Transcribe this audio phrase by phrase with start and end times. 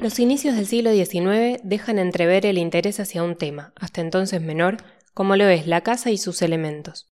[0.00, 4.78] Los inicios del siglo XIX dejan entrever el interés hacia un tema, hasta entonces menor,
[5.14, 7.12] como lo es la casa y sus elementos.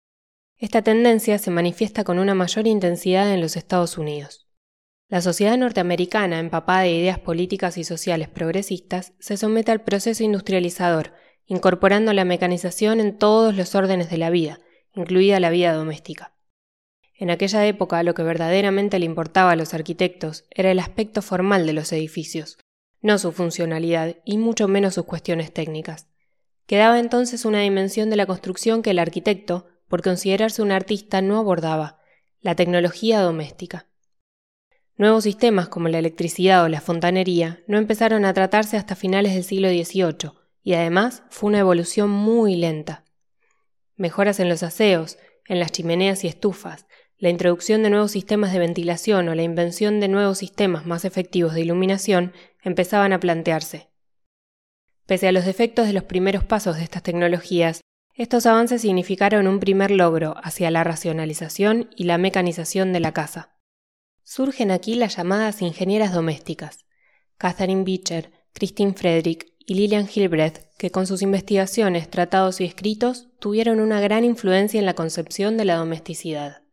[0.58, 4.48] Esta tendencia se manifiesta con una mayor intensidad en los Estados Unidos.
[5.08, 11.12] La sociedad norteamericana, empapada de ideas políticas y sociales progresistas, se somete al proceso industrializador,
[11.46, 14.60] incorporando la mecanización en todos los órdenes de la vida,
[14.94, 16.33] incluida la vida doméstica.
[17.16, 21.66] En aquella época lo que verdaderamente le importaba a los arquitectos era el aspecto formal
[21.66, 22.58] de los edificios,
[23.00, 26.08] no su funcionalidad y mucho menos sus cuestiones técnicas.
[26.66, 31.38] Quedaba entonces una dimensión de la construcción que el arquitecto, por considerarse un artista, no
[31.38, 32.00] abordaba,
[32.40, 33.86] la tecnología doméstica.
[34.96, 39.44] Nuevos sistemas como la electricidad o la fontanería no empezaron a tratarse hasta finales del
[39.44, 43.04] siglo XVIII, y además fue una evolución muy lenta.
[43.96, 46.86] Mejoras en los aseos, en las chimeneas y estufas,
[47.24, 51.54] la introducción de nuevos sistemas de ventilación o la invención de nuevos sistemas más efectivos
[51.54, 53.88] de iluminación empezaban a plantearse.
[55.06, 57.80] Pese a los defectos de los primeros pasos de estas tecnologías,
[58.14, 63.56] estos avances significaron un primer logro hacia la racionalización y la mecanización de la casa.
[64.22, 66.84] Surgen aquí las llamadas ingenieras domésticas,
[67.38, 73.80] Catherine Beecher, Christine Frederick y Lillian Gilbreth, que con sus investigaciones, tratados y escritos tuvieron
[73.80, 76.63] una gran influencia en la concepción de la domesticidad.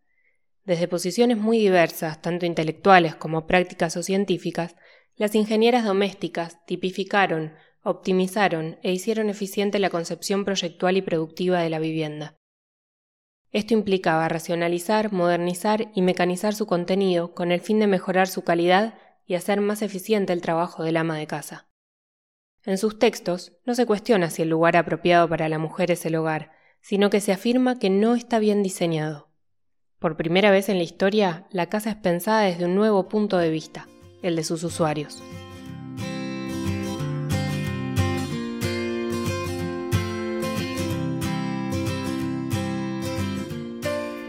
[0.66, 4.76] Desde posiciones muy diversas, tanto intelectuales como prácticas o científicas,
[5.16, 11.80] las ingenieras domésticas tipificaron, optimizaron e hicieron eficiente la concepción proyectual y productiva de la
[11.80, 12.36] vivienda.
[13.52, 18.94] Esto implicaba racionalizar, modernizar y mecanizar su contenido con el fin de mejorar su calidad
[19.26, 21.68] y hacer más eficiente el trabajo del ama de casa.
[22.64, 26.16] En sus textos no se cuestiona si el lugar apropiado para la mujer es el
[26.16, 29.31] hogar, sino que se afirma que no está bien diseñado.
[30.02, 33.52] Por primera vez en la historia, la casa es pensada desde un nuevo punto de
[33.52, 33.88] vista,
[34.24, 35.22] el de sus usuarios.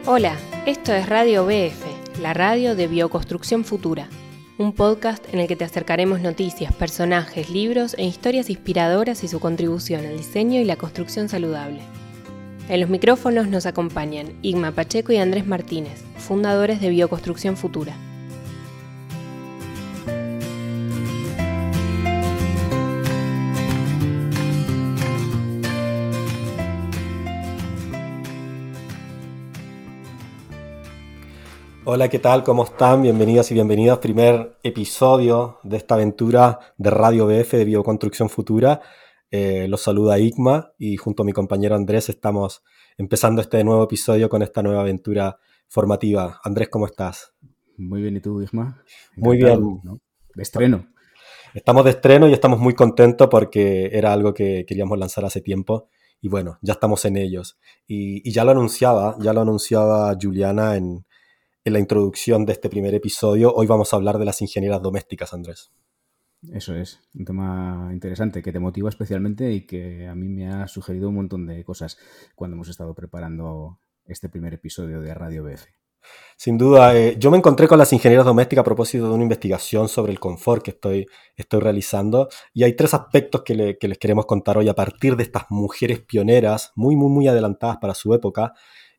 [0.05, 0.37] Hola,
[0.67, 4.11] esto es Radio BF, la radio de Bioconstrucción Futura,
[4.59, 9.41] un podcast en el que te acercaremos noticias, personajes, libros e historias inspiradoras y su
[9.41, 11.81] contribución al diseño y la construcción saludable.
[12.73, 17.95] En los micrófonos nos acompañan Igma Pacheco y Andrés Martínez, fundadores de Bioconstrucción Futura.
[31.85, 32.43] Hola, ¿qué tal?
[32.43, 33.03] ¿Cómo están?
[33.03, 33.99] Bienvenidas y bienvenidos.
[33.99, 38.81] Primer episodio de esta aventura de Radio BF de Bioconstrucción Futura.
[39.35, 42.63] Eh, los saluda Igma y junto a mi compañero Andrés estamos
[42.99, 45.39] empezando este nuevo episodio con esta nueva aventura
[45.69, 46.39] formativa.
[46.45, 47.33] Andrés, ¿cómo estás?
[47.79, 48.85] Muy bien, ¿y tú, Igma?
[49.17, 49.81] Muy bien.
[50.35, 50.87] De estreno.
[51.55, 55.89] Estamos de estreno y estamos muy contentos porque era algo que queríamos lanzar hace tiempo
[56.21, 57.59] y bueno, ya estamos en ellos.
[57.87, 61.07] Y, y ya lo anunciaba, ya lo anunciaba Juliana en,
[61.65, 63.51] en la introducción de este primer episodio.
[63.55, 65.73] Hoy vamos a hablar de las ingenieras domésticas, Andrés.
[66.51, 70.67] Eso es, un tema interesante que te motiva especialmente y que a mí me ha
[70.67, 71.99] sugerido un montón de cosas
[72.35, 75.67] cuando hemos estado preparando este primer episodio de Radio BF.
[76.37, 79.89] Sin duda, eh, yo me encontré con las ingenieras domésticas a propósito de una investigación
[79.89, 84.27] sobre el confort que estoy, estoy realizando y hay tres aspectos que, que les queremos
[84.27, 88.53] contar hoy a partir de estas mujeres pioneras, muy, muy, muy adelantadas para su época,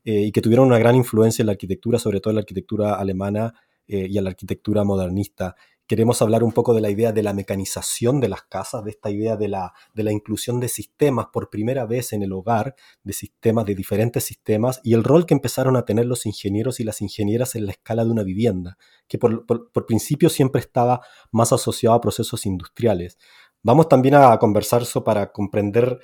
[0.04, 2.94] eh, y que tuvieron una gran influencia en la arquitectura, sobre todo en la arquitectura
[2.94, 3.54] alemana
[3.88, 5.56] eh, y en la arquitectura modernista.
[5.86, 9.10] Queremos hablar un poco de la idea de la mecanización de las casas, de esta
[9.10, 13.12] idea de la, de la inclusión de sistemas por primera vez en el hogar, de
[13.12, 17.02] sistemas, de diferentes sistemas, y el rol que empezaron a tener los ingenieros y las
[17.02, 18.78] ingenieras en la escala de una vivienda,
[19.08, 23.18] que por, por principio siempre estaba más asociado a procesos industriales.
[23.62, 25.98] Vamos también a conversar eso para comprender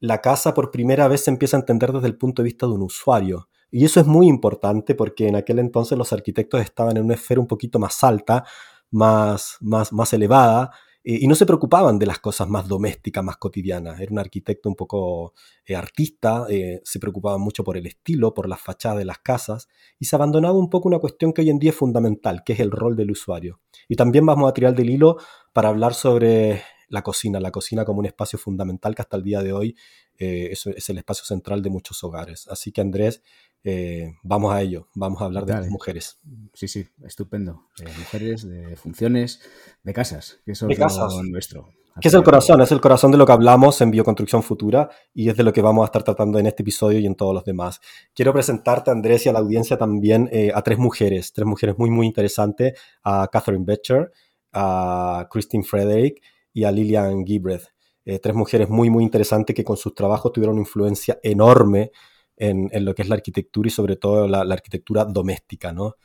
[0.00, 2.72] la casa por primera vez se empieza a entender desde el punto de vista de
[2.72, 3.48] un usuario.
[3.70, 7.40] Y eso es muy importante porque en aquel entonces los arquitectos estaban en una esfera
[7.40, 8.44] un poquito más alta,
[8.90, 10.70] más, más, más elevada,
[11.08, 14.00] eh, y no se preocupaban de las cosas más domésticas, más cotidianas.
[14.00, 15.34] Era un arquitecto un poco
[15.64, 19.68] eh, artista, eh, se preocupaba mucho por el estilo, por las fachadas de las casas,
[20.00, 22.60] y se abandonaba un poco una cuestión que hoy en día es fundamental, que es
[22.60, 23.60] el rol del usuario.
[23.88, 25.18] Y también vamos a tirar del hilo
[25.52, 29.42] para hablar sobre la cocina, la cocina como un espacio fundamental que hasta el día
[29.42, 29.76] de hoy
[30.18, 32.46] eh, es, el espacio central de muchos hogares.
[32.48, 33.22] Así que Andrés,
[33.64, 36.18] eh, vamos a ello, vamos a hablar de las mujeres.
[36.54, 37.68] Sí, sí, estupendo.
[37.78, 39.40] De mujeres, de funciones,
[39.82, 41.68] de casas, que eso es lo nuestro.
[42.00, 45.30] Que es el corazón, es el corazón de lo que hablamos en Bioconstrucción Futura y
[45.30, 47.44] es de lo que vamos a estar tratando en este episodio y en todos los
[47.44, 47.80] demás.
[48.14, 51.88] Quiero presentarte, Andrés, y a la audiencia también eh, a tres mujeres, tres mujeres muy,
[51.88, 54.12] muy interesantes, a Catherine Betcher,
[54.52, 56.22] a Christine Frederick
[56.52, 57.72] y a Lillian Gibreth.
[58.06, 61.90] Eh, tres mujeres muy, muy interesantes que con sus trabajos tuvieron una influencia enorme
[62.36, 65.96] en, lo que es la arquitectura y sobre todo la, arquitectura doméstica, ¿no?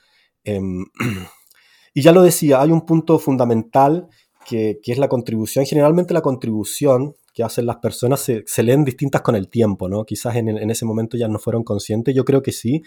[0.43, 0.83] Em,
[1.93, 4.07] y ya lo decía, hay un punto fundamental
[4.47, 5.65] que, es la contribución.
[5.65, 10.03] Generalmente la contribución que hacen las personas se, leen distintas con el tiempo, ¿no?
[10.03, 12.81] Quizás en, ese momento ya no fueron conscientes, yo creo que sí,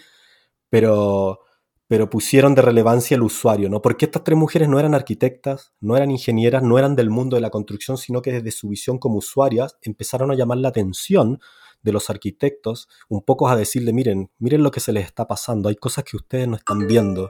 [0.69, 1.39] pero,
[1.87, 3.81] pero pusieron de relevancia el usuario, ¿no?
[3.81, 7.41] Porque estas tres mujeres no eran arquitectas, no eran ingenieras, no eran del mundo de
[7.41, 11.39] la construcción, sino que desde su visión como usuarias empezaron a llamar la atención
[11.83, 15.69] de los arquitectos, un poco a decirle, miren, miren lo que se les está pasando,
[15.69, 17.29] hay cosas que ustedes no están viendo.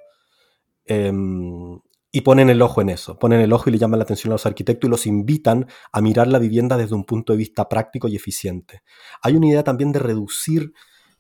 [0.85, 1.79] Em,
[2.11, 4.35] y ponen el ojo en eso, ponen el ojo y le llaman la atención a
[4.35, 8.07] los arquitectos y los invitan a mirar la vivienda desde un punto de vista práctico
[8.07, 8.83] y eficiente.
[9.21, 10.71] Hay una idea también de reducir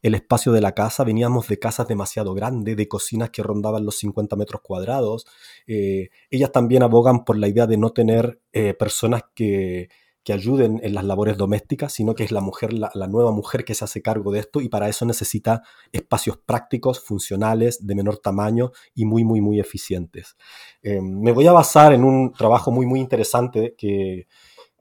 [0.05, 1.03] el espacio de la casa.
[1.03, 5.25] Veníamos de casas demasiado grandes, de cocinas que rondaban los 50 metros cuadrados.
[5.65, 9.89] Eh, ellas también abogan por la idea de no tener eh, personas que,
[10.23, 13.73] que ayuden en las labores domésticas, sino que es la mujer, la, nueva mujer que
[13.73, 18.73] se hace cargo de esto y para eso necesita espacios prácticos, funcionales, de menor tamaño
[18.93, 20.35] y muy, muy, muy eficientes.
[20.83, 24.27] Eh, me voy a basar en un trabajo muy, muy interesante que,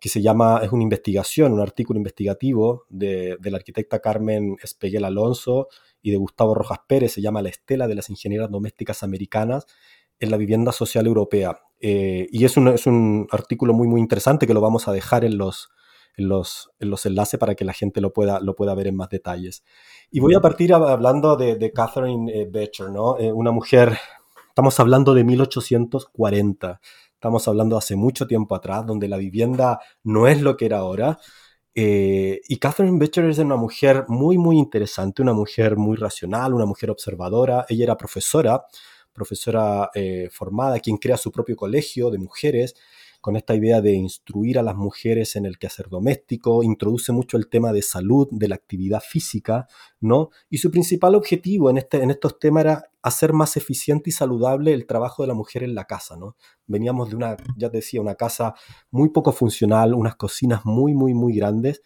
[0.08, 5.68] se llama, es una investigación, un artículo investigativo de, de la arquitecta Carmen Espeguel Alonso
[6.02, 9.66] y de Gustavo Rojas Pérez, se llama La Estela de las Ingenieras Domésticas Americanas
[10.20, 11.58] en la vivienda social europea.
[11.80, 15.24] Eh, y es un, es un, artículo muy, muy interesante que lo vamos a dejar
[15.24, 15.68] en los,
[16.16, 18.96] en los, en los enlaces para que la gente lo pueda, lo pueda ver en
[18.96, 19.64] más detalles.
[20.10, 23.18] Y voy a partir hablando de, de Catherine eh, Becher, ¿no?
[23.18, 23.98] Eh, una mujer,
[24.54, 26.80] estamos hablando de 1840,
[27.12, 31.18] estamos hablando hace mucho tiempo atrás, donde la vivienda no es lo que era ahora.
[31.74, 36.90] y Catherine Becher es una mujer muy, muy interesante, una mujer muy racional, una mujer
[36.90, 37.66] observadora.
[37.68, 38.64] Ella era profesora
[39.12, 42.74] profesora eh, formada, quien crea su propio colegio de mujeres,
[43.24, 47.48] con esta idea de instruir a las mujeres en el quehacer doméstico, introduce mucho el
[47.48, 49.66] tema de salud, de la actividad física,
[49.98, 50.28] ¿no?
[50.50, 54.74] Y su principal objetivo en, este, en estos temas era hacer más eficiente y saludable
[54.74, 56.36] el trabajo de la mujer en la casa, ¿no?
[56.66, 58.52] Veníamos de una, ya te decía, una casa
[58.90, 61.80] muy poco funcional, unas cocinas muy, muy, muy grandes,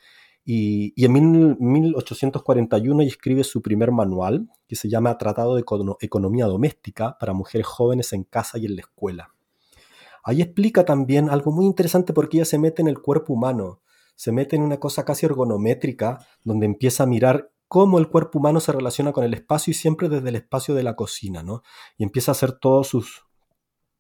[0.45, 1.13] y, en
[1.61, 5.65] 1841 ella escribe su primer manual, que se llama Tratado de
[6.01, 9.38] Economía Doméstica para mujeres jóvenes en casa y en la escuela.
[10.29, 13.81] Ahí explica también algo muy interesante porque ella se mete en el cuerpo humano,
[14.15, 18.61] se mete en una cosa casi ergonométrica, donde empieza a mirar cómo el cuerpo humano
[18.61, 21.63] se relaciona con el espacio y siempre desde el espacio de la cocina, ¿no?
[21.97, 23.25] Y empieza a hacer todos sus,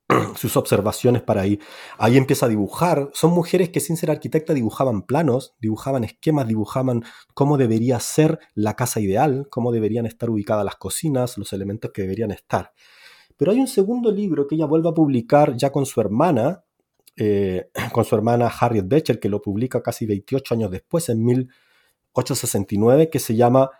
[0.36, 1.60] sus observaciones para ahí.
[1.96, 3.08] Ahí empieza a dibujar.
[3.14, 8.76] Son mujeres que sin ser arquitecta dibujaban planos, dibujaban esquemas, dibujaban cómo debería ser la
[8.76, 12.74] casa ideal, cómo deberían estar ubicadas las cocinas, los elementos que deberían estar.
[13.38, 16.64] Pero hay un segundo libro que ella vuelve a publicar ya con su hermana,
[17.16, 23.08] eh, con su hermana Harriet Becher, que lo publica casi 28 años después, en 1869,
[23.08, 23.70] que se llama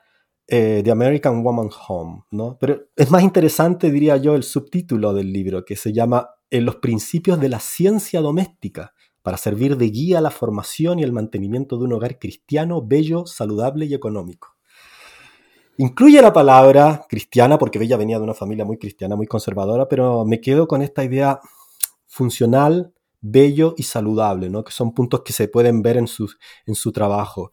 [0.46, 2.56] eh, The American Woman Home, ¿no?
[2.58, 6.76] Pero es más interesante, diría yo, el subtítulo del libro, que se llama En los
[6.76, 11.76] principios de la ciencia doméstica, para servir de guía a la formación y el mantenimiento
[11.76, 14.57] de un hogar cristiano, bello, saludable y económico.
[15.78, 20.24] Incluye la palabra cristiana, porque ella venía de una familia muy cristiana, muy conservadora, pero
[20.24, 21.40] me quedo con esta idea
[22.06, 24.64] funcional, bello y saludable, ¿no?
[24.64, 26.06] que son puntos que se pueden ver en
[26.66, 27.52] en su trabajo.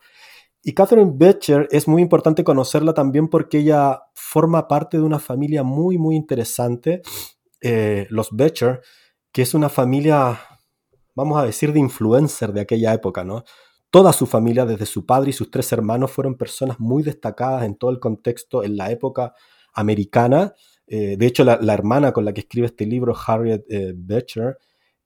[0.67, 5.61] Y Catherine Becher es muy importante conocerla también porque ella forma parte de una familia
[5.61, 7.03] muy, muy interesante,
[7.61, 8.81] eh, los Becher,
[9.31, 10.39] que es una familia,
[11.13, 13.43] vamos a decir, de influencer de aquella época, ¿no?
[13.95, 17.75] Toda su familia, desde su padre y sus tres hermanos, fueron personas muy destacadas en
[17.75, 19.33] todo el contexto, en la época
[19.73, 20.53] americana.
[20.87, 24.57] Eh, de hecho, la, hermana con la que escribe este libro, Harriet eh, Becher,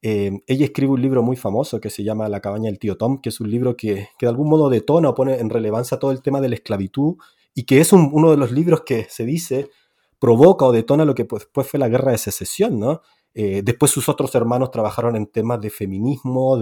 [0.01, 3.19] Em, ella escribe un libro muy famoso que se llama La cabaña del tío Tom,
[3.19, 6.21] que es un libro que, de algún modo detona o pone en relevancia todo el
[6.21, 7.15] tema de la esclavitud
[7.53, 9.69] y que es uno de los libros que se dice
[10.17, 13.01] provoca o detona lo que pues, después fue la guerra de secesión, ¿no?
[13.33, 16.59] Eh, después sus otros hermanos trabajaron en temas de feminismo,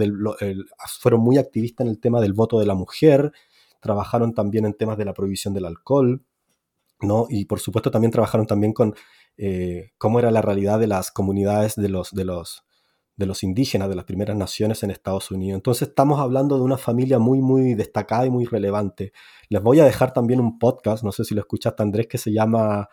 [1.00, 3.32] fueron muy activistas en el tema del voto de la mujer,
[3.82, 6.24] trabajaron también en temas de la prohibición del alcohol,
[7.02, 7.28] ¿no?
[7.30, 8.96] Y por supuesto también trabajaron también con
[9.38, 12.64] eh, cómo era la realidad de las comunidades de los, de los
[13.18, 15.58] de los indígenas, de las primeras naciones en Estados Unidos.
[15.58, 19.12] Entonces estamos hablando de una familia muy, muy destacada y muy relevante.
[19.50, 22.32] Les voy a dejar también un podcast, no sé si lo escuchaste Andrés, que se
[22.32, 22.90] llama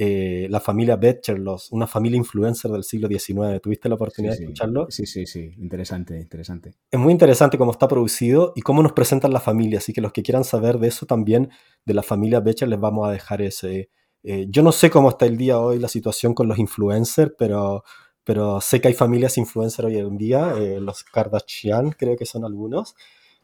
[0.00, 3.60] eh, la familia Betcher, los, una familia influencer del siglo XIX.
[3.60, 4.86] ¿Tuviste la oportunidad de escucharlo?
[4.90, 6.74] Sí, sí, sí, interesante, interesante.
[6.88, 10.12] Es muy interesante cómo está producido y cómo nos presentan la familia, así que los
[10.12, 11.50] que quieran saber de eso también,
[11.84, 13.90] de la familia Betcher, les vamos a dejar ese...
[14.22, 17.82] Eh, yo no sé cómo está el día hoy la situación con los influencers, pero,
[18.22, 22.44] pero sé que hay familias influencers hoy en día, eh, los Kardashian creo que son
[22.44, 22.94] algunos,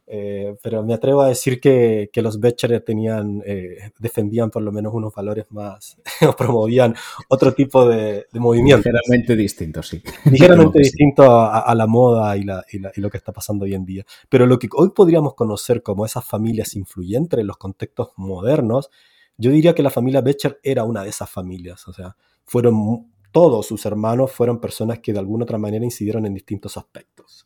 [0.06, 4.70] eh, pero me atrevo a decir que, que los Becher tenían, eh, defendían por lo
[4.70, 5.96] menos unos valores más,
[6.28, 6.94] o promovían
[7.28, 8.88] otro tipo de, de movimiento.
[8.88, 10.02] Ligeramente distinto, sí.
[10.30, 11.28] Ligeramente distinto sí.
[11.30, 13.84] a, a, la moda y, la, y, la, y, lo que está pasando hoy en
[13.84, 14.04] día.
[14.28, 18.90] Pero lo que hoy podríamos conocer como esas familias influyentes en los contextos modernos,
[19.38, 21.88] yo diría que la familia Becher era una de esas familias.
[21.88, 26.34] O sea, fueron todos sus hermanos fueron personas que de alguna otra manera incidieron en
[26.34, 27.44] distintos aspectos.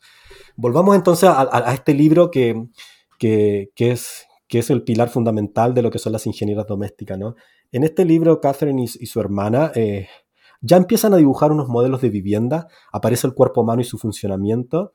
[0.60, 2.66] Volvamos entonces a, este libro que,
[3.16, 7.16] que, es, que es el pilar fundamental de lo que son las ingenieras domésticas.
[7.16, 7.36] ¿no?
[7.70, 10.08] En este libro, Catherine y, y su hermana eh,
[10.60, 14.94] ya empiezan a dibujar unos modelos de vivienda, aparece el cuerpo humano y su funcionamiento,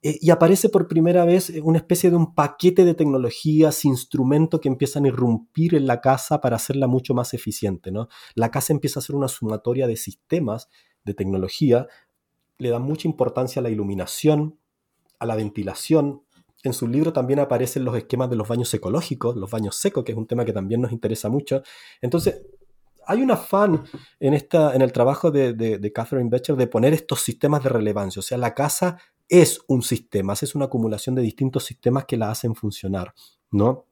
[0.00, 4.68] eh, y aparece por primera vez una especie de un paquete de tecnologías, instrumentos que
[4.68, 7.90] empiezan a irrumpir en la casa para hacerla mucho más eficiente.
[7.90, 8.06] ¿no?
[8.36, 10.68] La casa empieza a ser una sumatoria de sistemas
[11.02, 11.88] de tecnología,
[12.58, 14.59] le da mucha importancia a la iluminación,
[15.20, 16.22] a la ventilación.
[16.62, 20.12] En su libro también aparecen los esquemas de los baños ecológicos, los baños secos, que
[20.12, 21.62] es un tema que también nos interesa mucho.
[22.00, 22.42] Entonces,
[23.06, 23.84] hay un afán
[24.18, 27.70] en, esta, en el trabajo de, de, de Catherine Becher de poner estos sistemas de
[27.70, 28.20] relevancia.
[28.20, 28.98] O sea, la casa
[29.28, 33.14] es un sistema, es una acumulación de distintos sistemas que la hacen funcionar,
[33.50, 33.86] ¿no?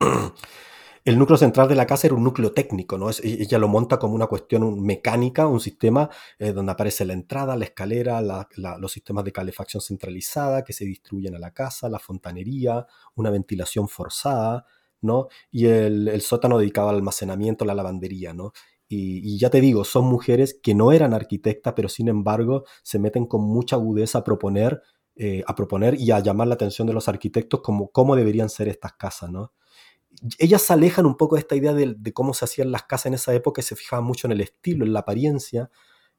[1.06, 3.08] El núcleo central de la casa era un núcleo técnico, ¿no?
[3.08, 7.54] Es, ella lo monta como una cuestión mecánica, un sistema eh, donde aparece la entrada,
[7.54, 12.86] la escalera, los sistemas de calefacción centralizada que se distribuyen a la casa, la fontanería,
[13.14, 14.66] una ventilación forzada,
[15.00, 15.28] ¿no?
[15.52, 18.50] Y el, sótano dedicado al almacenamiento, la lavandería, ¿no?
[18.88, 22.98] Y, y, ya te digo, son mujeres que no eran arquitectas, pero sin embargo se
[22.98, 24.82] meten con mucha agudeza a proponer,
[25.14, 28.66] eh, a proponer y a llamar la atención de los arquitectos como cómo deberían ser
[28.66, 29.52] estas casas, ¿no?
[30.38, 33.14] Ellas se alejan un poco de esta idea de, cómo se hacían las casas en
[33.14, 35.70] esa época y se fijaban mucho en el estilo, en la apariencia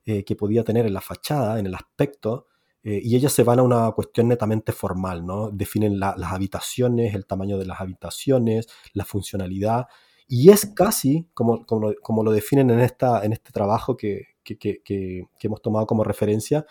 [0.05, 2.47] eh, que podía tener en la fachada, en el aspecto,
[2.83, 5.49] eh, y ellas se van a una cuestión netamente formal, ¿no?
[5.51, 9.87] Definen la, las habitaciones, el tamaño de las habitaciones, la funcionalidad,
[10.27, 14.57] y es casi, como, como, como lo definen en, esta, en este trabajo que, que,
[14.57, 16.65] que, que hemos tomado como referencia,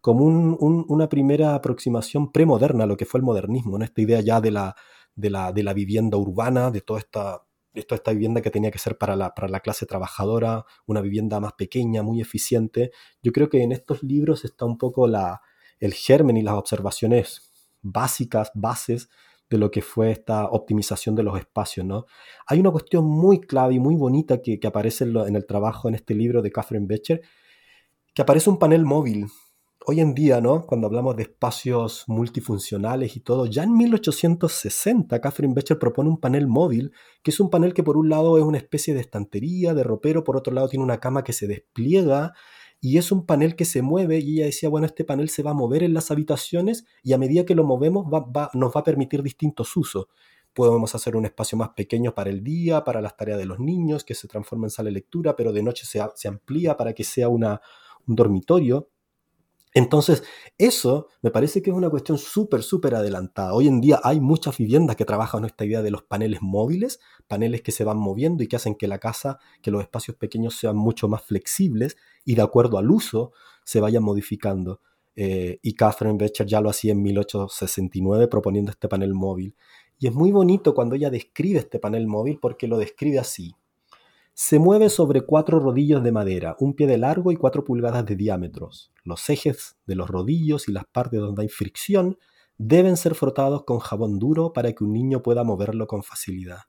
[0.00, 3.84] como un, un, una primera aproximación premoderna a lo que fue el modernismo, ¿no?
[3.84, 4.76] esta idea ya de la,
[5.18, 7.42] de la, de la vivienda urbana, de toda esta,
[7.74, 11.00] de toda esta vivienda que tenía que ser para la, para la clase trabajadora, una
[11.00, 12.92] vivienda más pequeña, muy eficiente.
[13.20, 15.40] Yo creo que en estos libros está un poco la,
[15.80, 17.50] el germen y las observaciones
[17.82, 19.08] básicas, bases
[19.50, 21.84] de lo que fue esta optimización de los espacios.
[21.84, 22.06] ¿no?
[22.46, 25.46] Hay una cuestión muy clave y muy bonita que, que aparece en, lo, en, el
[25.46, 27.22] trabajo, en este libro de Catherine Becher,
[28.14, 29.26] que aparece un panel móvil.
[29.90, 30.66] Hoy en día, ¿no?
[30.66, 36.46] cuando hablamos de espacios multifuncionales y todo, ya en 1860 Catherine Becher propone un panel
[36.46, 36.92] móvil,
[37.22, 40.24] que es un panel que por un lado es una especie de estantería, de ropero,
[40.24, 42.34] por otro lado tiene una cama que se despliega
[42.82, 45.52] y es un panel que se mueve y ella decía, bueno, este panel se va
[45.52, 48.80] a mover en las habitaciones y a medida que lo movemos va, va, nos va
[48.80, 50.08] a permitir distintos usos.
[50.52, 54.04] Podemos hacer un espacio más pequeño para el día, para las tareas de los niños,
[54.04, 57.30] que se transforma en sala de lectura, pero de noche se, amplía para que sea
[57.30, 57.46] un
[58.04, 58.90] dormitorio.
[59.74, 60.22] Entonces,
[60.56, 63.54] eso me parece que es una cuestión súper, súper adelantada.
[63.54, 67.62] Hoy en día hay muchas viviendas que trabajan esta idea de los paneles móviles, paneles
[67.62, 70.76] que se van moviendo y que hacen que la casa, que los espacios pequeños sean
[70.76, 73.32] mucho más flexibles y de acuerdo al uso
[73.64, 74.80] se vayan modificando.
[75.14, 79.54] Eh, y Catherine Becher ya lo hacía en 1869 proponiendo este panel móvil.
[79.98, 83.54] Y es muy bonito cuando ella describe este panel móvil porque lo describe así.
[84.40, 88.14] Se mueve sobre cuatro rodillos de madera, un pie de largo y cuatro pulgadas de
[88.14, 88.92] diámetros.
[89.02, 92.18] Los ejes de los rodillos y las partes donde hay fricción
[92.56, 96.60] deben ser frotados con jabón duro para que un niño pueda moverlo con facilidad.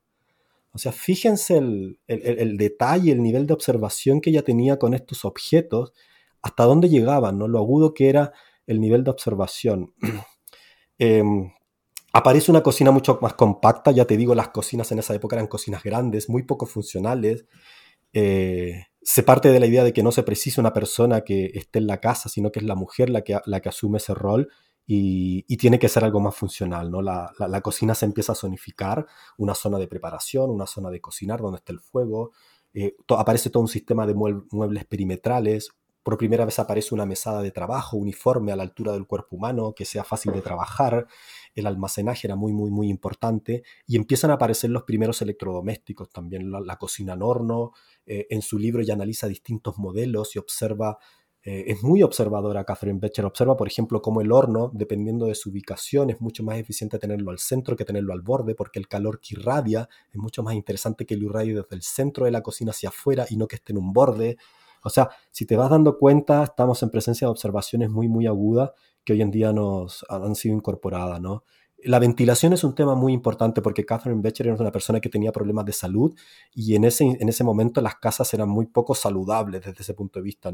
[0.71, 5.23] O sea, fíjense el, el, detalle, el nivel de observación que ella tenía con estos
[5.23, 5.93] objetos,
[6.41, 7.47] hasta dónde llegaban, ¿no?
[7.47, 8.33] lo agudo que era
[8.65, 9.93] el nivel de observación.
[10.97, 11.21] eh,
[12.11, 15.47] Aparece una cocina mucho más compacta, ya te digo, las cocinas en esa época eran
[15.47, 17.45] cocinas grandes, muy poco funcionales.
[18.13, 21.79] Eh, se parte de la idea de que no se precisa una persona que esté
[21.79, 24.49] en la casa, sino que es la mujer la que, la que asume ese rol
[24.87, 26.89] y, tiene que ser algo más funcional.
[26.89, 27.01] ¿no?
[27.03, 29.05] La, la, cocina se empieza a zonificar,
[29.37, 32.31] una zona de preparación, una zona de cocinar donde está el fuego.
[32.73, 35.69] Eh, aparece todo un sistema de muebles perimetrales,
[36.03, 39.73] por primera vez aparece una mesada de trabajo uniforme a la altura del cuerpo humano,
[39.75, 41.05] que sea fácil de trabajar,
[41.55, 46.51] el almacenaje era muy, muy, muy importante, y empiezan a aparecer los primeros electrodomésticos, también
[46.51, 47.73] la, cocina en horno,
[48.05, 50.97] eh, en su libro ya analiza distintos modelos y observa
[51.41, 53.25] eh, es muy observadora Catherine Becher.
[53.25, 57.31] Observa, por ejemplo, cómo el horno, dependiendo de su ubicación, es mucho más eficiente tenerlo
[57.31, 61.05] al centro que tenerlo al borde, porque el calor que irradia es mucho más interesante
[61.05, 63.71] que lo irradie desde el centro de la cocina hacia afuera y no que esté
[63.71, 64.37] en un borde.
[64.83, 68.71] O sea, si te vas dando cuenta, estamos en presencia de observaciones muy, muy agudas
[69.09, 71.19] que hoy en día nos han sido incorporadas.
[71.79, 75.31] La ventilación es un tema muy importante porque Catherine Becher era una persona que tenía
[75.31, 76.13] problemas de salud
[76.53, 80.19] y en ese, en ese momento las casas eran muy poco saludables desde ese punto
[80.19, 80.51] de vista.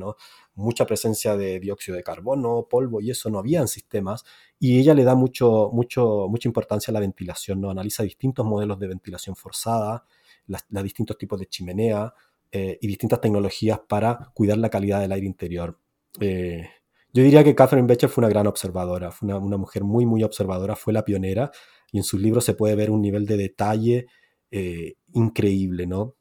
[0.53, 4.23] Mucha presencia de dióxido de carbono, polvo y eso no había sistemas
[4.57, 7.71] y ella le da mucho, mucho, mucha importancia a la ventilación, ¿no?
[7.71, 10.05] Analiza distintos modelos de ventilación forzada,
[10.47, 12.13] los distintos tipos de chimenea
[12.53, 15.77] eh, y distintas tecnologías para cuidar la calidad del aire interior.
[16.21, 16.69] Eh,
[17.15, 20.75] yo diría que Catherine Becher fue una gran observadora, fue una, mujer muy, muy observadora,
[20.75, 21.49] fue la pionera
[21.89, 24.07] y en sus libros se puede ver un nivel de detalle
[24.51, 26.15] eh, increíble, ¿no?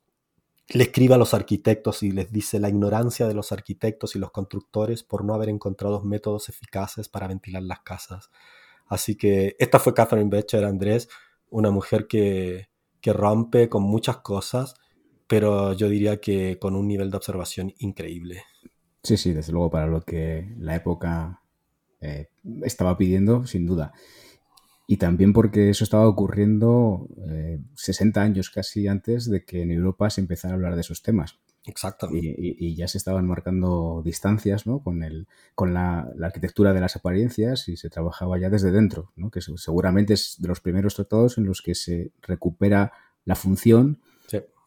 [0.69, 4.31] Le escribe a los arquitectos y les dice la ignorancia de los arquitectos y los
[4.31, 8.31] constructores por no haber encontrado métodos eficaces para ventilar las casas.
[8.87, 11.09] Así que esta fue Catherine Becher, Andrés,
[11.51, 12.69] una mujer que,
[13.01, 14.75] que rompe con muchas cosas,
[15.27, 18.45] pero yo diría que con un nivel de observación increíble.
[19.05, 21.43] Sí, sí, desde luego para lo que la época
[22.01, 22.29] eh,
[22.63, 23.93] estaba pidiendo, sin duda.
[24.87, 27.07] Y también porque eso estaba ocurriendo
[27.75, 31.03] 60 eh, años casi antes de que en Europa se empezara a hablar de esos
[31.03, 31.39] temas.
[31.67, 32.09] Exacto.
[32.13, 34.81] Y, ya se estaban marcando distancias ¿no?
[34.81, 39.31] con, el, con la, arquitectura de las apariencias y se trabajaba ya desde dentro, ¿no?
[39.31, 42.93] que seguramente es de los primeros tratados en los que se recupera
[43.25, 44.01] la función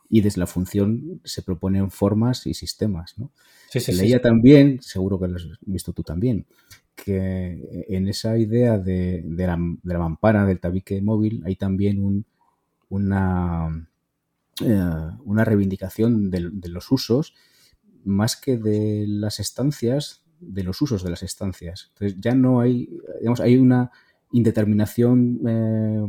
[0.10, 3.18] y desde la función se proponen formas y sistemas.
[3.18, 3.32] ¿no?
[3.70, 6.46] se leía también, seguro que lo has visto tú también,
[6.96, 9.58] que en esa idea de, la,
[10.00, 12.26] mampara, del tabique móvil, hay también un,
[12.90, 13.88] una,
[14.64, 17.36] eh, una reivindicación de, de, los usos,
[18.04, 21.92] más que de las estancias, de los usos de las estancias.
[21.94, 23.92] Entonces ya no hay, digamos, hay una
[24.32, 26.06] indeterminación eh,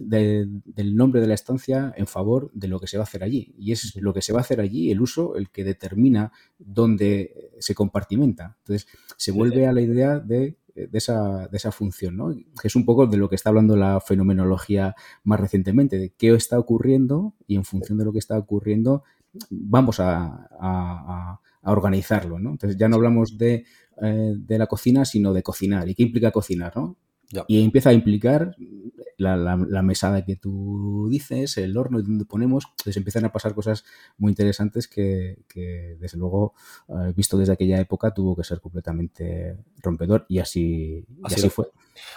[0.00, 3.54] del nombre de la estancia en favor de lo que se va a hacer allí.
[3.56, 7.52] Y es lo que se va a hacer allí, el uso, el que determina dónde
[7.58, 8.56] se compartimenta.
[8.58, 12.34] Entonces, se vuelve a la idea de, esa, de esa, función, ¿no?
[12.34, 16.34] que es un poco de lo que está hablando la fenomenología más recientemente, de qué
[16.34, 19.04] está ocurriendo y en función de lo que está ocurriendo
[19.50, 22.38] vamos a, organizarlo.
[22.38, 22.50] ¿no?
[22.50, 23.64] Entonces, ya no hablamos de,
[24.02, 25.88] eh, de la cocina, sino de cocinar.
[25.88, 26.74] ¿Y qué implica cocinar?
[26.74, 26.96] ¿no?
[27.46, 28.56] Y empieza a implicar
[29.16, 33.84] la, mesada que tú dices, el horno donde ponemos, pues empiezan a pasar cosas
[34.18, 35.36] muy interesantes que,
[36.00, 36.54] desde luego,
[36.88, 41.70] eh, visto desde aquella época, tuvo que ser completamente rompedor y así, así, fue.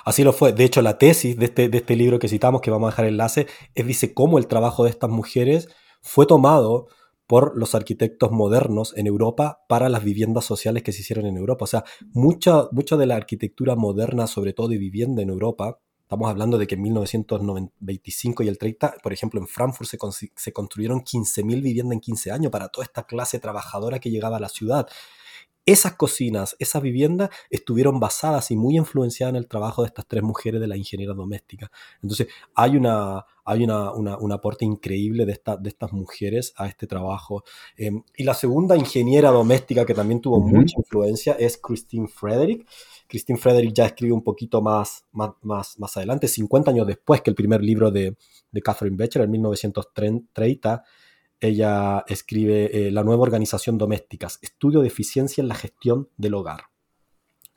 [0.06, 0.54] Así lo fue.
[0.54, 3.06] De hecho, la tesis de este, de este libro que citamos, que vamos a dejar
[3.06, 5.70] enlace, es dice cómo el trabajo de estas mujeres
[6.02, 6.88] fue tomado
[7.28, 11.64] por los arquitectos modernos en Europa para las viviendas sociales que se hicieron en Europa.
[11.64, 16.30] O sea, mucha, mucha de la arquitectura moderna, sobre todo de vivienda en Europa, estamos
[16.30, 19.98] hablando de que en 1925 y el 30, por ejemplo, en Frankfurt se,
[20.36, 24.40] se construyeron 15.000 viviendas en 15 años para toda esta clase trabajadora que llegaba a
[24.42, 24.88] la ciudad.
[25.66, 30.22] Esas cocinas, esas viviendas estuvieron basadas y muy influenciadas en el trabajo de estas tres
[30.22, 31.72] mujeres de la ingeniería doméstica.
[32.02, 37.46] Entonces, hay, una, hay una, un aporte increíble de, de estas mujeres a este trabajo.
[37.78, 42.68] Em, y la segunda ingeniera doméstica que también tuvo mucha influencia es Christine Frederick.
[43.08, 47.30] Christine Frederick ya escribe un poquito más, más, más, más adelante, 50 años después que
[47.30, 48.18] el primer libro de,
[48.52, 50.84] de Catherine Becher, en 1930
[51.48, 56.66] ella escribe eh, La nueva organización domésticas, estudio de eficiencia en la gestión del hogar.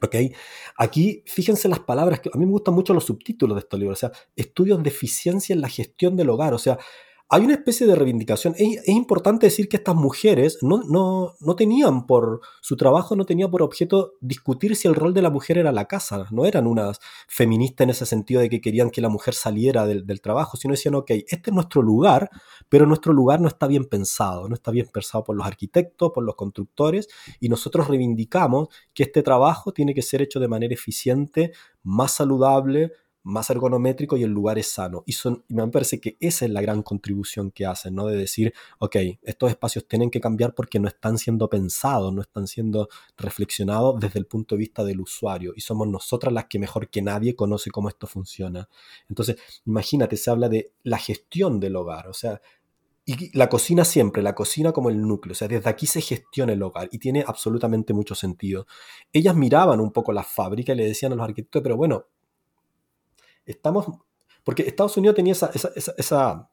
[0.02, 0.32] ¿Okay?
[0.76, 3.98] Aquí, fíjense las palabras, que a mí me gustan mucho los subtítulos de estos libros,
[3.98, 6.78] o sea, estudios de eficiencia en la gestión del hogar, o sea,
[7.28, 8.54] hay una especie de reivindicación.
[8.56, 13.48] Es, importante decir que estas mujeres no, no, no, tenían por su trabajo, no tenía
[13.48, 16.26] por objeto discutir si el rol de la mujer era la casa.
[16.30, 20.06] No eran unas feministas en ese sentido de que querían que la mujer saliera del,
[20.06, 22.30] del, trabajo, sino decían, ok, este es nuestro lugar,
[22.68, 26.22] pero nuestro lugar no está bien pensado, no está bien pensado por los arquitectos, por
[26.22, 27.08] los constructores,
[27.40, 32.92] y nosotros reivindicamos que este trabajo tiene que ser hecho de manera eficiente, más saludable,
[33.26, 35.02] más ergonométrico y el lugar es sano.
[35.04, 38.06] Y, son, y me parece que esa es la gran contribución que hacen, ¿no?
[38.06, 42.46] De decir, ok, estos espacios tienen que cambiar porque no están siendo pensados, no están
[42.46, 45.52] siendo reflexionados desde el punto de vista del usuario.
[45.56, 48.68] Y somos nosotras las que mejor que nadie conoce cómo esto funciona.
[49.08, 49.36] Entonces,
[49.66, 52.06] imagínate, se habla de la gestión del hogar.
[52.06, 52.40] O sea,
[53.04, 56.52] y la cocina siempre, la cocina como el núcleo, o sea, desde aquí se gestiona
[56.52, 58.66] el hogar y tiene absolutamente mucho sentido.
[59.12, 62.06] Ellas miraban un poco la fábrica y le decían a los arquitectos, pero bueno,
[63.46, 63.86] estamos,
[64.44, 66.50] porque Estados Unidos tenía esa,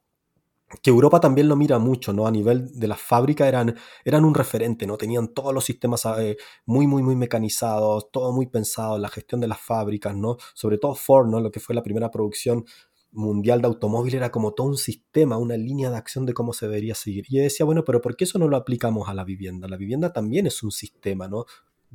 [0.82, 2.26] que Europa también lo mira mucho, ¿no?
[2.26, 3.76] A nivel de las fábricas eran,
[4.06, 4.98] eran un referente, ¿no?
[4.98, 9.48] Tenían todos los sistemas eh, muy, muy, muy mecanizados, todo muy pensado, la gestión de
[9.48, 10.38] las fábricas, ¿no?
[10.54, 11.40] Sobre todo Ford, ¿no?
[11.40, 12.66] Lo que fue la primera producción
[13.12, 16.66] mundial de automóvil era como todo un sistema, una línea de acción de cómo se
[16.66, 17.26] debería seguir.
[17.30, 19.68] Y yo decía, bueno, pero ¿por qué eso no lo aplicamos a la vivienda?
[19.68, 21.46] La vivienda también es un sistema, ¿no?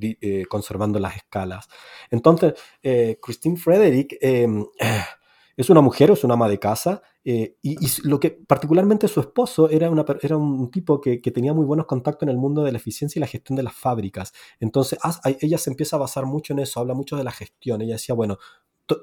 [0.01, 1.69] Eh, conservando las escalas.
[2.11, 4.65] Entonces, eh, Christine Frederick em,
[5.57, 9.69] es una mujer, es una ama de casa, eh, y, lo que particularmente su esposo
[9.69, 13.19] era, un tipo que, que, tenía muy buenos contactos en el mundo de la eficiencia
[13.19, 14.33] y la gestión de las fábricas.
[14.61, 15.01] Entonces,
[15.41, 17.83] ella se empieza a basar mucho en eso, habla mucho de la gestión.
[17.83, 18.39] Ella decía, bueno,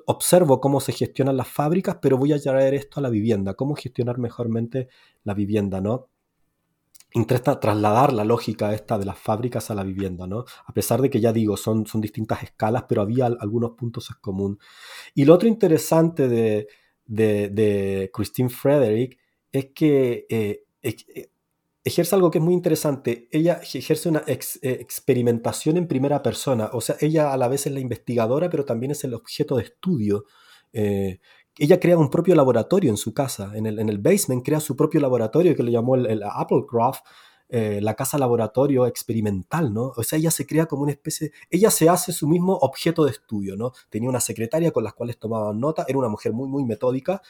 [0.06, 3.76] observo cómo se gestionan las fábricas, pero voy a traer esto a la vivienda, cómo
[3.76, 4.88] gestionar mejormente
[5.24, 6.08] la vivienda, ¿no?
[7.16, 10.44] Intenta trasladar la lógica esta de las fábricas a la vivienda, ¿no?
[10.66, 14.18] A pesar de que ya digo, son, son distintas escalas, pero había algunos puntos en
[14.20, 14.60] común.
[15.14, 16.68] Y lo otro interesante de,
[17.06, 19.18] de, Christine Frederick
[19.50, 21.30] es que eh, eh,
[21.86, 23.30] ejerce algo que es muy interesante.
[23.32, 26.70] Ella ejerce una eh, experimentación en primera persona.
[26.74, 29.64] O sea, ella a la vez es la investigadora, pero también es el objeto de
[29.64, 30.26] estudio.
[31.58, 33.52] Ella crea un propio laboratorio en su casa.
[33.56, 37.02] En el, en el basement crea su propio laboratorio que le llamó el, Applecroft.
[37.48, 39.94] Eh, la casa laboratorio experimental, ¿no?
[39.96, 43.12] O sea, ella se crea como una especie, ella se hace su mismo objeto de
[43.12, 43.72] estudio, ¿no?
[43.92, 47.22] Tenía una secretaria con las cuales tomaban nota, era una mujer muy, muy metódica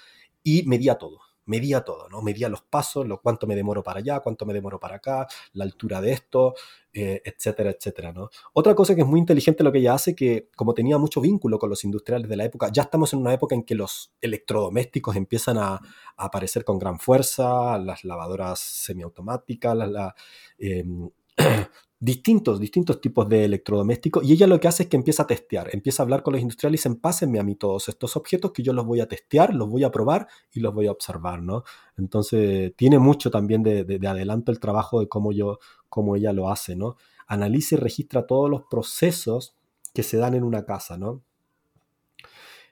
[0.42, 2.22] y medía todo medía todo, ¿no?
[2.22, 5.64] Medía los pasos, lo, cuánto me demoro para allá, cuánto me demoro para acá, la
[5.64, 6.56] altura de esto,
[6.94, 8.30] eh, etcétera, etcétera, ¿no?
[8.54, 11.60] Otra cosa que es muy inteligente lo que ella hace, que como tenía mucho vínculo
[11.60, 15.16] con los industriales de la época, ya estamos en una época en que los electrodomésticos
[15.16, 15.82] empiezan a,
[16.18, 20.16] aparecer con gran fuerza, las lavadoras semiautomáticas, la,
[20.58, 21.10] em,
[22.00, 25.70] distintos, distintos tipos de electrodomésticos y ella lo que hace es que empieza a testear,
[25.74, 28.64] empieza a hablar con los industriales y dicen, pásenme a mí todos estos objetos que
[28.64, 31.64] yo los voy a testear, los voy a probar y los voy a observar, ¿no?
[31.98, 36.76] Entonces tiene mucho también de, adelanto el trabajo de cómo, yo, cómo ella lo hace,
[36.76, 36.98] ¿no?
[37.28, 39.56] Analiza y registra todos los procesos
[39.94, 41.24] que se dan en una casa, ¿no?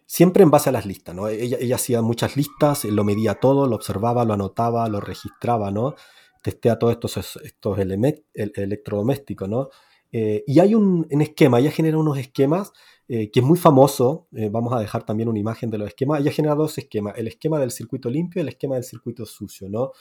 [0.06, 1.28] Siempre en base a las listas, ¿no?
[1.28, 5.96] Ella, ella hacía muchas listas, lo medía todo, lo observaba, lo anotaba, lo registraba, ¿no?
[6.44, 9.70] Testea todos estos, estos electrodomésticos, ¿no?
[10.12, 12.72] Eh, y hay un, esquema, ella genera unos esquemas
[13.08, 16.22] eh, que es muy famoso, eh, vamos a dejar también una imagen de los esquemas,
[16.22, 19.70] ella genera dos esquemas, el esquema del circuito limpio y el esquema del circuito sucio,
[19.70, 19.92] ¿no?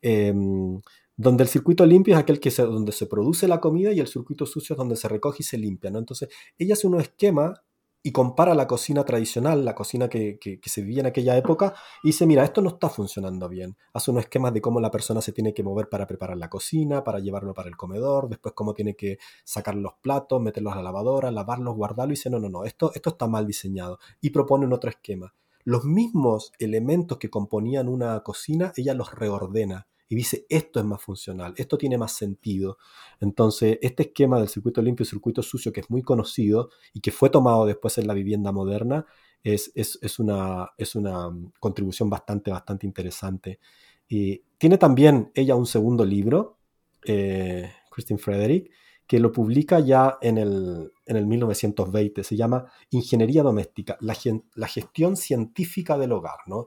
[0.00, 0.80] Em,
[1.16, 4.46] donde el circuito limpio es aquel que donde se produce la comida y el circuito
[4.46, 5.98] sucio es donde se recoge y se limpia, ¿no?
[5.98, 7.60] Entonces, ella hace unos esquemas
[8.02, 12.26] y compara la cocina tradicional, la cocina que, se vivía en aquella época, y dice,
[12.26, 13.76] mira, esto no está funcionando bien.
[13.92, 17.02] Hace unos esquemas de cómo la persona se tiene que mover para preparar la cocina,
[17.04, 20.82] para llevarlo para el comedor, después cómo tiene que sacar los platos, meterlos a la
[20.82, 23.98] lavadora, lavarlos, guardarlos, y dice, no, no, no, esto, esto está mal diseñado.
[24.20, 25.34] Y propone un otro esquema.
[25.64, 31.02] Los mismos elementos que componían una cocina, ella los reordena y dice, esto es más
[31.02, 32.78] funcional, esto tiene más sentido.
[33.20, 37.10] Entonces, este esquema del circuito limpio y circuito sucio, que es muy conocido y que
[37.10, 39.06] fue tomado después en la vivienda moderna,
[39.42, 43.60] es, es, una, es una contribución bastante, bastante interesante.
[44.08, 46.58] Y tiene también ella un segundo libro,
[47.04, 48.70] eh, Christine Frederick,
[49.06, 52.24] que lo publica ya en el, en el 1920.
[52.24, 54.16] Se llama Ingeniería Doméstica, la,
[54.54, 56.38] la gestión científica del hogar.
[56.46, 56.66] ¿no?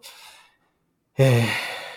[1.24, 1.46] Eh,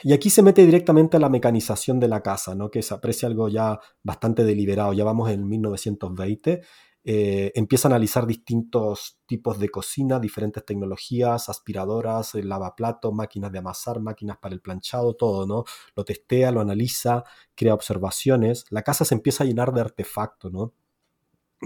[0.02, 2.70] y aquí se mete directamente a la mecanización de la casa, ¿no?
[2.70, 4.92] que se aprecia algo ya bastante deliberado.
[4.92, 6.60] Ya vamos en 1920.
[7.04, 13.98] Eh, empieza a analizar distintos tipos de cocina, diferentes tecnologías, aspiradoras, lavaplatos, máquinas de amasar,
[14.00, 15.64] máquinas para el planchado, todo, ¿no?
[15.96, 18.66] Lo testea, lo analiza, crea observaciones.
[18.68, 20.74] La casa se empieza a llenar de artefactos, ¿no?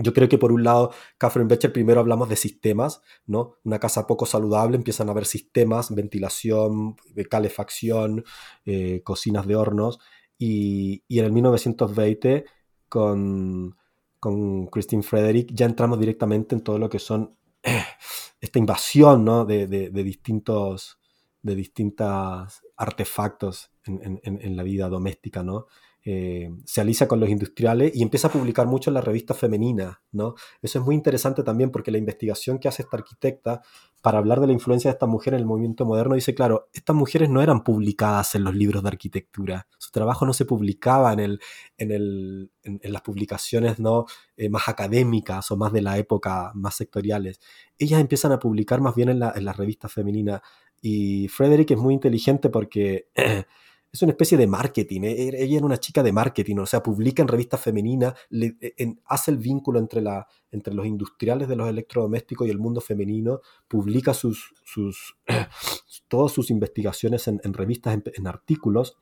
[0.00, 3.56] Yo creo que por un lado, Catherine Becher, primero hablamos de sistemas, ¿no?
[3.64, 8.24] Una casa poco saludable, empiezan a haber sistemas, ventilación, eh, calefacción,
[8.64, 9.98] eh, cocinas de hornos,
[10.38, 12.44] y, en el 1920,
[12.88, 13.76] con,
[14.20, 17.36] con Christine Frederick, ya entramos directamente en todo lo que son
[18.40, 19.44] esta invasión, ¿no?
[19.44, 21.00] De, distintos,
[21.42, 25.66] de distintos artefactos en, en la vida doméstica, ¿no?
[26.10, 30.00] Eh, se alisa con los industriales y empieza a publicar mucho en la revista femenina,
[30.10, 30.36] ¿no?
[30.62, 33.60] Eso es muy interesante también porque la investigación que hace esta arquitecta
[34.00, 36.96] para hablar de la influencia de esta mujer en el movimiento moderno dice, claro, estas
[36.96, 41.20] mujeres no eran publicadas en los libros de arquitectura, su trabajo no se publicaba en,
[41.20, 41.40] el,
[41.76, 44.06] en, el, en, las publicaciones ¿no?
[44.38, 47.38] Eh, más académicas o más de la época, más sectoriales.
[47.76, 50.42] Ellas empiezan a publicar más bien en la, en la revista femenina
[50.80, 53.10] y Frederick es muy inteligente porque...
[53.92, 55.02] es una especie de marketing.
[55.02, 58.96] e- e- Ella era una chica de marketing, o sea, publica en revistas femeninas, e-
[59.06, 63.40] hace el vínculo entre, la, entre los industriales de los electrodomésticos y el mundo femenino,
[63.66, 65.16] publica sus, sus,
[66.08, 68.96] todas sus investigaciones en, revistas, en, en artículos,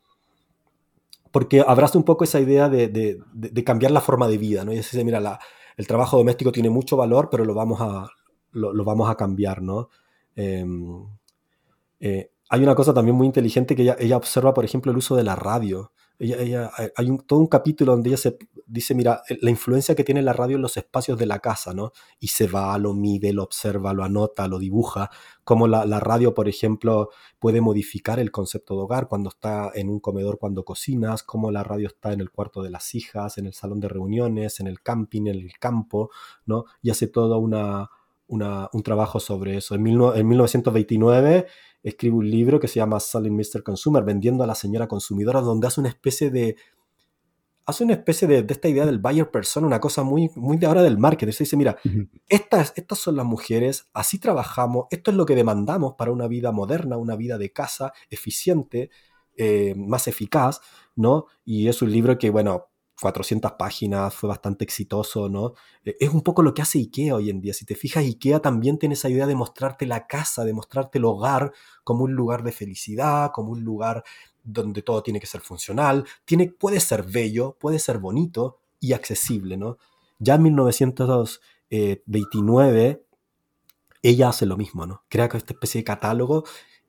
[1.32, 4.72] porque abraza un poco esa idea de, de- cambiar la forma de vida, ¿no?
[4.72, 5.38] Y dice, mira,
[5.76, 8.08] el trabajo doméstico tiene mucho valor, pero lo vamos a,
[8.52, 9.90] lo vamos a cambiar, ¿no?
[10.34, 11.04] Em,
[12.00, 15.16] eh, hay una cosa también muy inteligente que ella, ella observa, por ejemplo, el uso
[15.16, 15.92] de la radio.
[16.18, 20.02] Ella, ella- hay- un- todo un capítulo donde ella se dice, mira, la influencia que
[20.02, 21.92] tiene la radio en los espacios de la casa, ¿no?
[22.18, 25.10] Y se va, lo mide, lo observa, lo anota, lo dibuja,
[25.44, 30.00] cómo la, radio, por ejemplo, puede modificar el concepto de hogar cuando está en un
[30.00, 33.52] comedor cuando cocinas, cómo la radio está en el cuarto de las hijas, en el
[33.52, 36.10] salón de reuniones, en el camping, en el campo,
[36.46, 36.64] ¿no?
[36.82, 37.90] Y hace todo una,
[38.26, 39.74] una- un trabajo sobre eso.
[39.74, 41.46] En, mil en 1929
[41.88, 43.62] escribe un libro que se llama Selling Mr.
[43.62, 46.56] Consumer, vendiendo a la señora consumidora, donde hace una especie de
[47.64, 50.66] hace una especie de, de esta idea del buyer persona, una cosa muy, muy de
[50.66, 51.32] ahora del marketing.
[51.32, 51.76] Se dice, mira,
[52.28, 56.52] estas, estas son las mujeres, así trabajamos, esto es lo que demandamos para una vida
[56.52, 58.90] moderna, una vida de casa eficiente,
[59.36, 60.60] eh, más eficaz,
[60.94, 61.26] ¿no?
[61.44, 62.68] Y es un libro que, bueno,
[63.00, 65.54] 400 páginas, fue bastante exitoso, ¿no?
[65.84, 67.54] Eh, Es un poco lo que hace IKEA hoy en día.
[67.54, 71.04] Si te fijas, IKEA también tiene esa idea de mostrarte la casa, de mostrarte el
[71.04, 71.52] hogar
[71.84, 74.04] como un lugar de felicidad, como un lugar
[74.42, 79.56] donde todo tiene que ser funcional, tiene, puede ser bello, puede ser bonito y accesible,
[79.56, 79.78] ¿no?
[80.18, 83.02] Ya en 1929
[84.02, 85.02] ella hace lo mismo, ¿no?
[85.08, 86.44] Crea esta especie de catálogo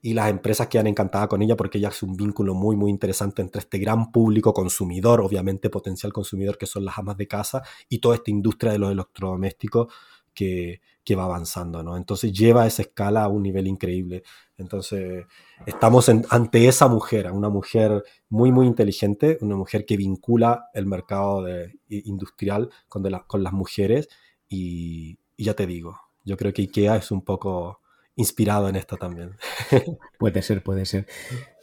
[0.10, 3.42] y las empresas quedan encantadas con ella porque ella hace un vínculo muy, muy interesante
[3.42, 8.00] entre este gran público consumidor, obviamente potencial consumidor, que son las amas de casa, y
[8.00, 9.88] toda esta industria de los electrodomésticos
[10.34, 11.98] que, que va avanzando, ¿no?
[11.98, 14.24] Entonces lleva esa escala a un nivel increíble.
[14.58, 15.26] Entonces
[15.66, 20.86] estamos en- ante esa mujer, una mujer muy, muy inteligente, una mujer que vincula el
[20.86, 24.08] mercado de- industrial con, de la- con las mujeres
[24.48, 27.82] y, y ya te digo, yo creo que IKEA es un poco
[28.18, 29.32] inspirado en esto también.
[30.20, 31.08] Puede ser, puede ser.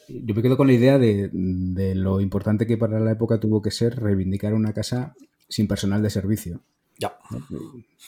[0.08, 3.60] Yo me quedo con la idea de, de lo importante que para la época tuvo
[3.60, 5.14] que ser reivindicar una casa
[5.48, 6.60] sin personal de servicio.
[6.98, 7.18] Ya.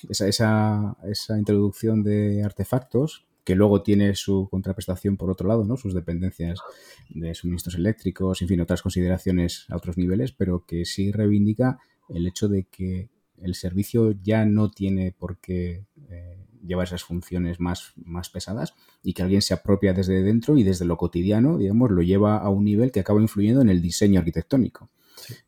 [0.09, 5.77] Esa, esa, esa introducción de artefactos, que luego tiene su contraprestación por otro lado, ¿no?
[5.77, 6.61] sus dependencias
[7.09, 11.79] de suministros eléctricos, en fin, otras consideraciones a otros niveles, pero que sí reivindica
[12.09, 13.09] el hecho de que
[13.41, 19.13] el servicio ya no tiene por qué eh, llevar esas funciones más, más pesadas y
[19.15, 22.65] que alguien se apropia desde dentro y desde lo cotidiano, digamos, lo lleva a un
[22.65, 24.91] nivel que acaba influyendo en el diseño arquitectónico.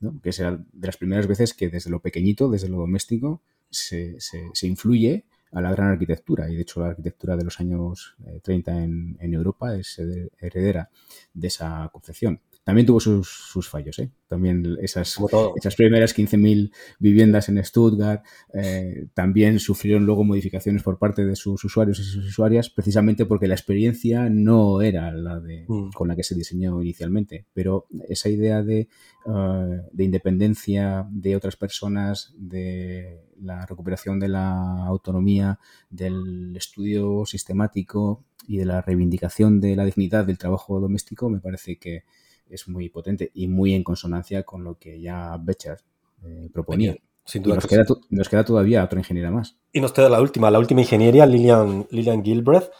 [0.00, 0.20] ¿no?
[0.22, 4.48] Que será de las primeras veces que desde lo pequeñito, desde lo doméstico, se, se-
[4.54, 6.50] se influye a la gran arquitectura.
[6.50, 10.30] Y de hecho la arquitectura de los años eh, 30 en, en Europa es hered-
[10.38, 10.90] heredera
[11.34, 12.40] de esa concepción.
[12.68, 14.10] También tuvo sus, sus fallos, ¿eh?
[14.28, 15.16] También esas,
[15.56, 21.64] esas primeras 15.000 viviendas en Stuttgart eh, también sufrieron luego modificaciones por parte de sus
[21.64, 25.92] usuarios y sus usuarias, precisamente porque la experiencia no era la de, Mm.
[25.92, 27.46] con la que se diseñó inicialmente.
[27.54, 34.84] Pero esa idea de, eh, de independencia de otras personas, de la recuperación de la
[34.84, 41.40] autonomía, del estudio sistemático y de la reivindicación de la dignidad del trabajo doméstico, me
[41.40, 42.04] parece que
[42.50, 45.78] es muy potente y muy en consonancia con lo que ya Becher
[46.24, 46.96] eh, proponía.
[47.24, 47.88] Sin duda nos que queda, sí.
[47.94, 49.56] to- nos queda todavía otra ingeniera más.
[49.72, 52.70] Y nos queda la última, la última ingeniería, Lillian, Lillian Gilbreth.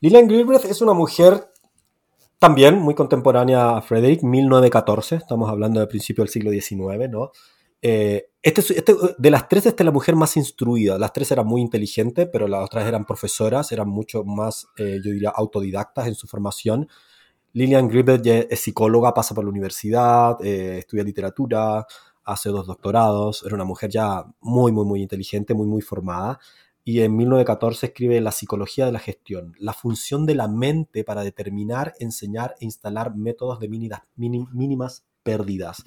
[0.00, 1.48] Lillian Gilbreth es una mujer
[2.38, 7.30] también muy contemporánea a Frederick, 1914, estamos hablando de principio del siglo XIX, ¿no?
[7.80, 10.98] Eh, este, es- este- de las tres, esta es la mujer más instruida.
[10.98, 15.10] Las tres eran muy inteligentes, pero las otras eran profesoras, eran mucho más, eh, yo
[15.12, 16.88] diría, autodidactas en su formación.
[17.54, 17.88] Lillian
[18.20, 21.86] ya es psicóloga, pasa por la universidad, eh, estudia literatura,
[22.24, 26.40] hace dos doctorados, era una mujer ya muy, muy, muy inteligente, muy, muy formada.
[26.82, 31.22] Y en 1914 escribe La psicología de la gestión, la función de la mente para
[31.22, 35.84] determinar, enseñar e instalar métodos de mínimas, pérdidas.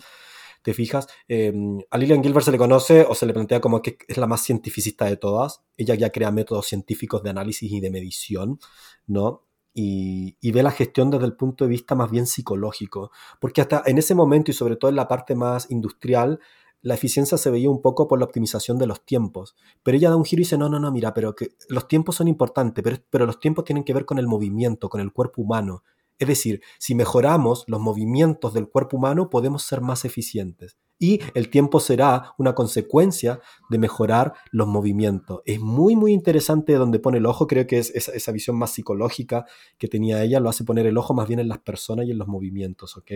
[0.64, 1.08] ¿Te fijas?
[1.28, 1.54] Eh,
[1.92, 4.42] a Lillian Gilbert se le conoce o se le plantea como que es la más
[4.42, 5.64] cientificista de todas.
[5.76, 8.60] Ella ya crea métodos científicos de análisis y de medición,
[9.06, 9.47] ¿no?
[9.80, 13.12] Y, ve la gestión desde el punto de vista más bien psicológico.
[13.40, 16.40] Porque hasta en ese momento y sobre todo en la parte más industrial,
[16.82, 19.56] la eficiencia se veía un poco por la optimización de los tiempos.
[19.84, 22.16] Pero ella da un giro y dice, no, no, no, mira, pero que los tiempos
[22.16, 25.84] son importantes, pero los tiempos tienen que ver con el movimiento, con el cuerpo humano.
[26.18, 30.76] Es decir, si mejoramos los movimientos del cuerpo humano, podemos ser más eficientes.
[31.00, 35.42] Y el tiempo será una consecuencia de mejorar los movimientos.
[35.46, 37.46] Es muy, muy interesante donde pone el ojo.
[37.46, 39.46] Creo que es esa, esa visión más psicológica
[39.78, 42.18] que tenía ella, lo hace poner el ojo más bien en las personas y en
[42.18, 43.12] los movimientos, ¿ok?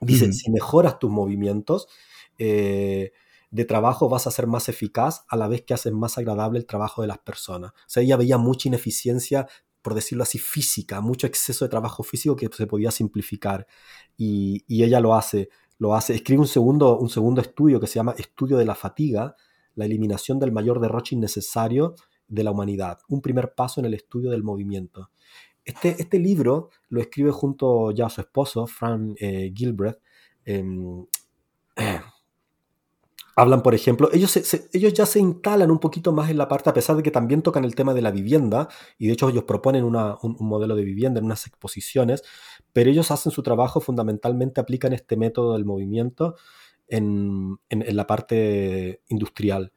[0.00, 1.86] Dice, si mejoras tus movimientos
[2.38, 3.12] eh,
[3.50, 6.66] de trabajo, vas a ser más eficaz a la vez que haces más agradable el
[6.66, 7.72] trabajo de las personas.
[7.72, 9.46] O sea, ella veía mucha ineficiencia,
[9.82, 13.66] por decirlo así, física, mucho exceso de trabajo físico que se podía simplificar.
[14.16, 16.14] Y, y ella lo hace, lo hace.
[16.14, 19.34] Escribe un segundo, un segundo estudio que se llama Estudio de la Fatiga,
[19.74, 21.96] la eliminación del mayor derroche innecesario
[22.28, 25.10] de la humanidad, un primer paso en el estudio del movimiento.
[25.64, 29.98] Este, este libro lo escribe junto ya a su esposo, Fran eh, Gilbreth.
[30.44, 31.06] Em,
[33.40, 34.38] hablan, por ejemplo, ellos,
[34.72, 37.42] ellos ya se instalan un poquito más en la parte, a pesar de que también
[37.42, 41.18] tocan el tema de la vivienda, y de hecho ellos proponen un, modelo de vivienda
[41.18, 42.22] en unas exposiciones,
[42.72, 46.36] pero ellos hacen su trabajo, fundamentalmente aplican este método del movimiento
[46.88, 49.72] en la parte industrial.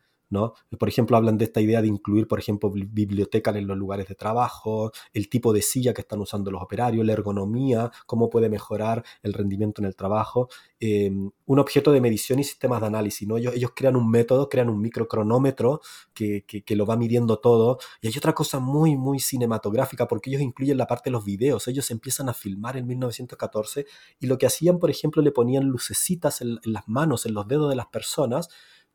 [0.78, 4.16] Por ejemplo, hablan de esta idea de incluir, por ejemplo, bibliotecas en los lugares de
[4.16, 9.04] trabajo, el tipo de silla que están usando los operarios, la ergonomía, cómo puede mejorar
[9.22, 13.38] el rendimiento en el trabajo, em, un objeto de medición y sistemas de análisis, ¿no?
[13.38, 15.82] Ellos, crean un método, crean un microcronómetro
[16.14, 17.80] que, que, lo va midiendo todo.
[18.02, 21.68] Y hay otra cosa muy, muy cinematográfica, porque ellos incluyen la parte de los videos.
[21.68, 23.86] Ellos empiezan a filmar en 1914
[24.20, 27.70] y lo que hacían, por ejemplo, le ponían lucecitas en las manos, en los dedos
[27.70, 28.50] de las personas,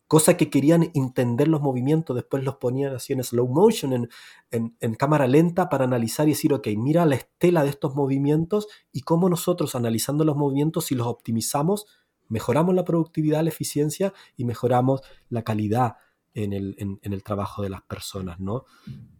[0.08, 4.08] cosa que querían entender los movimientos, después los ponían así en slow motion,
[4.50, 9.02] en, cámara lenta para analizar y decir, ok, mira la estela de estos movimientos y
[9.02, 11.86] cómo nosotros analizando los movimientos, si los optimizamos,
[12.28, 15.96] mejoramos la productividad, la eficiencia y mejoramos la calidad
[16.32, 18.64] en el, trabajo de las personas, ¿no?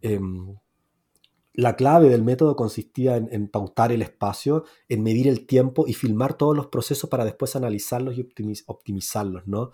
[0.01, 0.57] Em,
[1.53, 5.95] la clave del método consistía en, en, pautar el espacio, en medir el tiempo y
[5.95, 8.27] filmar todos los procesos para después analizarlos y
[8.67, 9.73] optimizarlos, ¿no?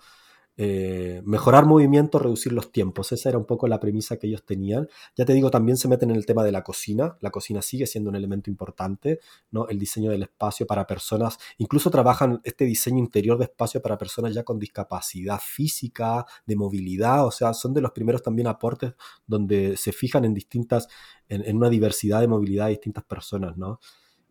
[0.57, 3.11] Eh, mejorar movimiento, reducir los tiempos.
[3.11, 4.87] Esa era un poco la premisa que ellos tenían.
[5.15, 7.17] Ya te digo, también se meten en el tema de la cocina.
[7.19, 9.19] La cocina sigue siendo un elemento importante,
[9.51, 9.67] ¿no?
[9.67, 14.33] El diseño del espacio para personas, incluso trabajan este diseño interior de espacio para personas
[14.33, 18.93] ya con discapacidad física, de movilidad, o sea, son de los primeros también aportes
[19.27, 20.87] donde se fijan en distintas,
[21.27, 23.79] en una diversidad de movilidad de distintas personas, ¿no?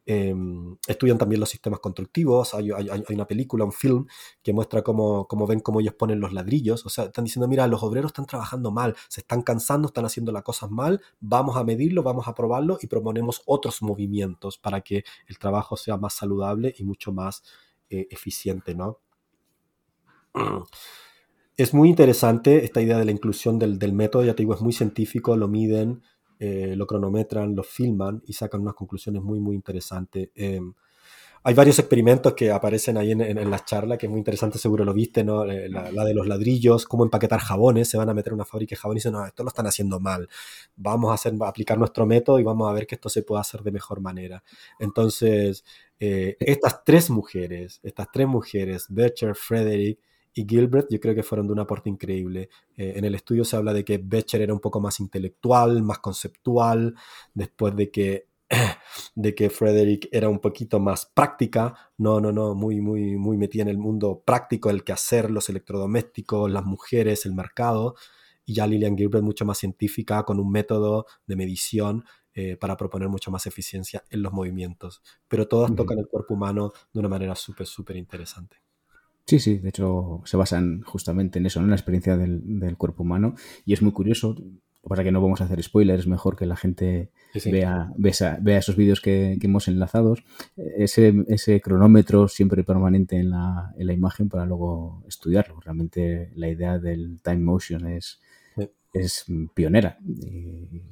[0.07, 4.07] Em, estudian también los sistemas constructivos, hay, una película, un film
[4.43, 7.83] que muestra cómo, ven cómo ellos ponen los ladrillos, o sea, están diciendo, mira, los
[7.83, 12.03] obreros están trabajando mal, se están cansando, están haciendo las cosas mal, vamos a medirlo,
[12.03, 16.85] vamos a probarlo y proponemos otros movimientos para que el trabajo sea más saludable y
[16.85, 17.43] mucho más
[17.89, 19.01] eh, eficiente, ¿no?
[21.57, 24.61] Es muy interesante esta idea de la inclusión del, del método, ya te digo, es
[24.61, 26.03] muy científico, lo miden,
[26.45, 30.29] eh, lo cronometran, lo filman y sacan unas conclusiones muy, muy interesantes.
[30.35, 30.75] Em,
[31.47, 34.85] hay varios experimentos que aparecen ahí en, en, las charlas, que es muy interesante, seguro
[34.85, 35.45] lo viste, ¿no?
[35.45, 38.71] Eh, la, de los ladrillos, cómo empaquetar jabones, se van a meter en una fábrica
[38.71, 40.29] de jabones y dicen, no, esto lo están haciendo mal,
[40.77, 43.63] vamos a, hacer, aplicar nuestro método y vamos a ver que esto se puede hacer
[43.63, 44.43] de mejor manera.
[44.79, 45.65] Entonces,
[46.01, 49.99] eh, estas tres mujeres, estas tres mujeres, Becher, Frederick
[50.35, 52.51] y Gilbert yo creo que fueron de un aporte increíble.
[52.77, 56.01] Eh, en el estudio se habla de que Becher era un poco más intelectual, más
[56.01, 56.95] conceptual,
[57.33, 58.27] después de que,
[59.15, 63.63] de que Frederick era un poquito más práctica, no, no, no, muy, muy, muy metida
[63.63, 67.95] en el mundo práctico, el quehacer, los electrodomésticos, las mujeres, el mercado,
[68.45, 73.09] y ya Lillian Gilbert mucho más científica, con un método de medición eh, para proponer
[73.09, 75.01] mucha más eficiencia en los movimientos.
[75.29, 78.64] Pero todas tocan el cuerpo humano de una manera súper, súper interesante.
[79.27, 83.35] Sí, sí, de hecho se basan justamente en eso, en la experiencia del, cuerpo humano.
[83.65, 84.37] Y es muy curioso,
[84.87, 87.11] para que no vamos a hacer spoilers, mejor que la gente
[87.47, 90.15] Vea, vea, esos vídeos que, hemos enlazado.
[90.57, 95.59] Ese, ese cronómetro siempre permanente en la, en la imagen para luego estudiarlo.
[95.61, 98.21] Realmente la idea del time motion es,
[98.93, 99.99] es pionera.
[100.07, 100.83] Y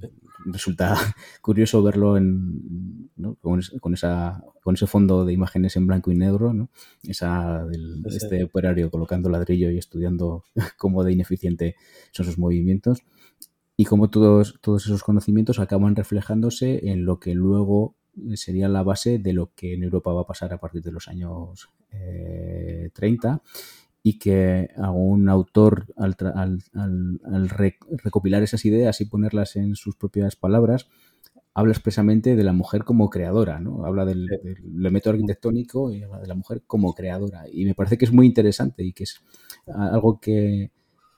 [0.45, 0.97] resulta
[1.41, 6.69] curioso verlo en, con, esa, con ese fondo de imágenes en blanco y negro, ¿no?
[7.05, 10.45] esa del, este operario colocando ladrillo y estudiando
[10.77, 11.77] cómo de ineficiente
[12.11, 13.03] son sus movimientos
[13.77, 17.97] y cómo todos, todos esos conocimientos acaban reflejándose en lo que luego
[18.35, 21.09] sería la base de lo que en Europa va a pasar a partir de los
[21.09, 21.71] años
[22.93, 23.39] 30 eh,
[24.03, 26.59] y que algún autor al,
[28.03, 30.89] recopilar esas ideas y ponerlas en sus propias palabras,
[31.55, 33.85] habla expresamente de la mujer como creadora, ¿no?
[33.85, 34.27] Habla del,
[34.65, 37.45] método arquitectónico y habla de la mujer como creadora.
[37.53, 39.23] Y me parece que es muy interesante y que es
[39.67, 40.73] algo que,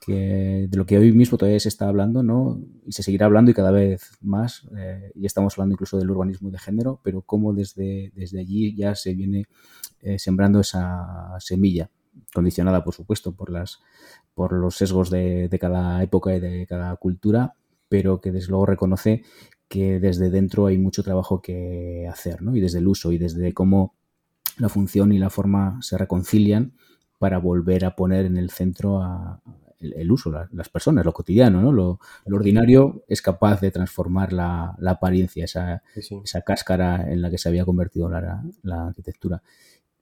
[0.05, 2.61] de lo que hoy mismo todavía se está hablando, ¿no?
[2.85, 4.67] Y se seguirá hablando y cada vez más.
[4.77, 8.93] Eh, y estamos hablando incluso del urbanismo de género, pero cómo desde, desde allí ya
[8.93, 9.45] se viene
[10.01, 11.89] eh, sembrando esa semilla
[12.33, 13.79] condicionada, por supuesto, por, las,
[14.33, 17.55] por los sesgos de, cada época y de cada cultura,
[17.89, 19.23] pero que desde luego reconoce
[19.67, 22.55] que desde dentro hay mucho trabajo que hacer, ¿no?
[22.55, 23.95] Y desde el uso y desde cómo
[24.57, 26.73] la función y la forma se reconcilian
[27.19, 29.01] para volver a poner en el centro
[29.79, 31.71] el, uso, las personas, lo cotidiano, ¿no?
[31.71, 37.49] Lo, ordinario es capaz de transformar la, apariencia, esa, esa, cáscara en la que se
[37.49, 39.41] había convertido la, arquitectura.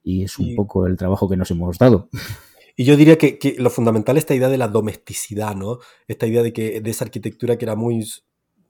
[0.04, 2.10] Y es un poco el trabajo que nos hemos dado.
[2.76, 5.78] Y yo diría que, lo fundamental es esta idea de la domesticidad, ¿no?
[6.08, 8.04] Esta idea de que de esa arquitectura que era muy,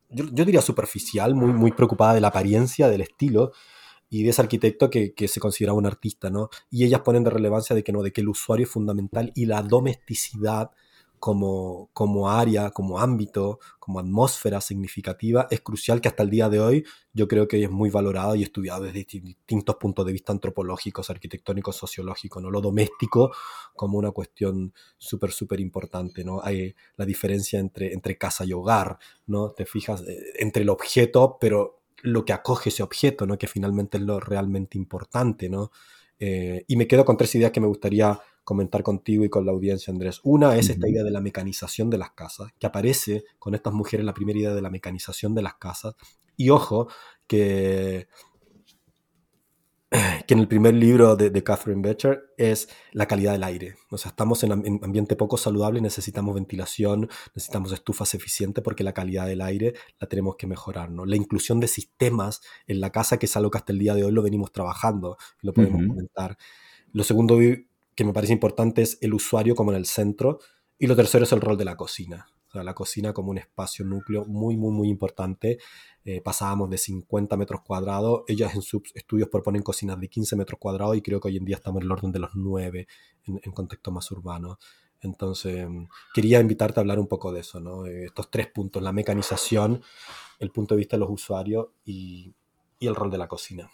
[0.10, 3.54] yo, diría superficial, muy, muy preocupada de la apariencia, del estilo,
[4.10, 6.50] y de ese arquitecto que, que, se consideraba un artista, ¿no?
[6.70, 9.46] Y ellas ponen de relevancia de que no, de que el usuario es fundamental y
[9.46, 10.72] la domesticidad
[11.24, 16.60] como, como área, como ámbito, como atmósfera significativa, es crucial que hasta el día de
[16.60, 21.10] hoy yo creo que es muy valorado y estudiado desde distintos puntos de vista antropológicos,
[21.10, 22.52] arquitectónicos, sociológicos, ¿no?
[22.52, 23.32] Lo doméstico
[23.74, 26.42] como una cuestión súper, súper importante, ¿no?
[26.44, 29.52] Hay la diferencia entre, entre casa y hogar, ¿no?
[29.52, 33.38] Te fijas eh, entre el objeto, pero lo que acoge ese objeto, ¿no?
[33.38, 35.72] Que finalmente es lo realmente importante, ¿no?
[36.20, 39.52] Eh, y me quedo con tres ideas que me gustaría comentar contigo y con la
[39.52, 40.20] audiencia, Andrés.
[40.24, 44.06] Una es esta idea de la mecanización de las casas, que aparece con estas mujeres
[44.06, 45.96] la primera idea de la mecanización de las casas.
[46.36, 46.88] Y ojo,
[47.28, 48.08] que
[50.26, 53.76] que en el primer libro de, Catherine Becher es la calidad del aire.
[53.92, 58.94] O sea, estamos en, un ambiente poco saludable, necesitamos ventilación, necesitamos estufas eficientes porque la
[58.94, 60.90] calidad del aire la tenemos que mejorar.
[60.90, 61.06] ¿no?
[61.06, 64.04] La inclusión de sistemas en la casa, que es algo que hasta el día de
[64.04, 66.38] hoy lo venimos trabajando, lo podemos comentar.
[66.92, 67.38] Lo segundo
[67.96, 70.40] que me parece importante es el usuario como en el centro.
[70.78, 72.28] Y lo tercero es el rol de la cocina.
[72.48, 75.58] O sea, la cocina como un espacio núcleo muy, muy, muy importante
[76.06, 78.24] eh, pasábamos de 50 metros cuadrados.
[78.28, 81.46] Ellas en sus estudios proponen cocinas de 15 metros cuadrados y creo que hoy en
[81.46, 82.88] día estamos en el orden de los 9
[83.26, 84.60] en, contexto más urbano.
[85.02, 85.66] Entonces,
[86.14, 87.86] quería invitarte a hablar un poco de eso, ¿no?
[87.86, 89.82] Eh, estos tres puntos, la mecanización,
[90.40, 92.34] el punto de vista de los usuarios y,
[92.80, 93.70] y el rol de la cocina.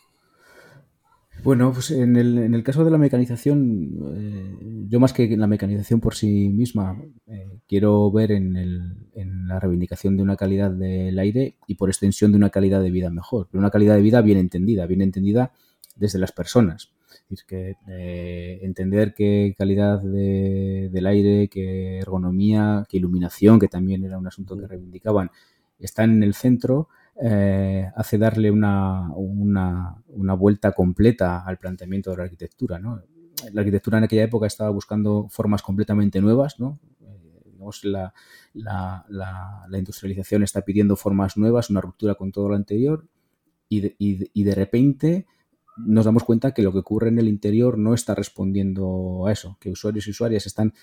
[1.44, 5.48] Bueno, pues en el, en el caso de la mecanización, eh, yo más que la
[5.48, 10.70] mecanización por sí misma, eh, quiero ver en, el, en, la reivindicación de una calidad
[10.72, 14.02] del aire y por extensión de una calidad de vida mejor, pero una calidad de
[14.02, 15.54] vida bien entendida, bien entendida
[15.96, 16.92] desde las personas.
[17.30, 24.04] Es que eh, entender qué calidad de, del aire, qué ergonomía, qué iluminación, que también
[24.04, 25.32] era un asunto que reivindicaban,
[25.80, 26.90] están en el centro
[27.22, 32.80] eh, hace darle una, una, vuelta completa al planteamiento de la arquitectura.
[32.80, 33.02] ¿no?
[33.52, 36.80] La arquitectura en aquella época estaba buscando formas completamente nuevas, ¿no?
[37.02, 38.14] Eh, la,
[38.54, 39.06] la,
[39.68, 43.06] la, industrialización está pidiendo formas nuevas, una ruptura con todo lo anterior,
[43.68, 45.28] y de, y de, repente
[45.78, 49.58] nos damos cuenta que lo que ocurre en el interior no está respondiendo a eso,
[49.60, 50.74] que usuarios y usuarias están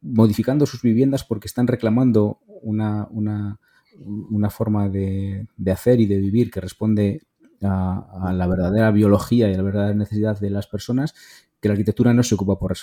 [0.00, 3.60] modificando sus viviendas porque están reclamando una, una,
[3.98, 7.22] una forma de, hacer y de vivir que responde
[7.62, 11.14] a, la verdadera biología y a la verdadera necesidad de las personas
[11.60, 12.76] que la arquitectura no se ocupa por,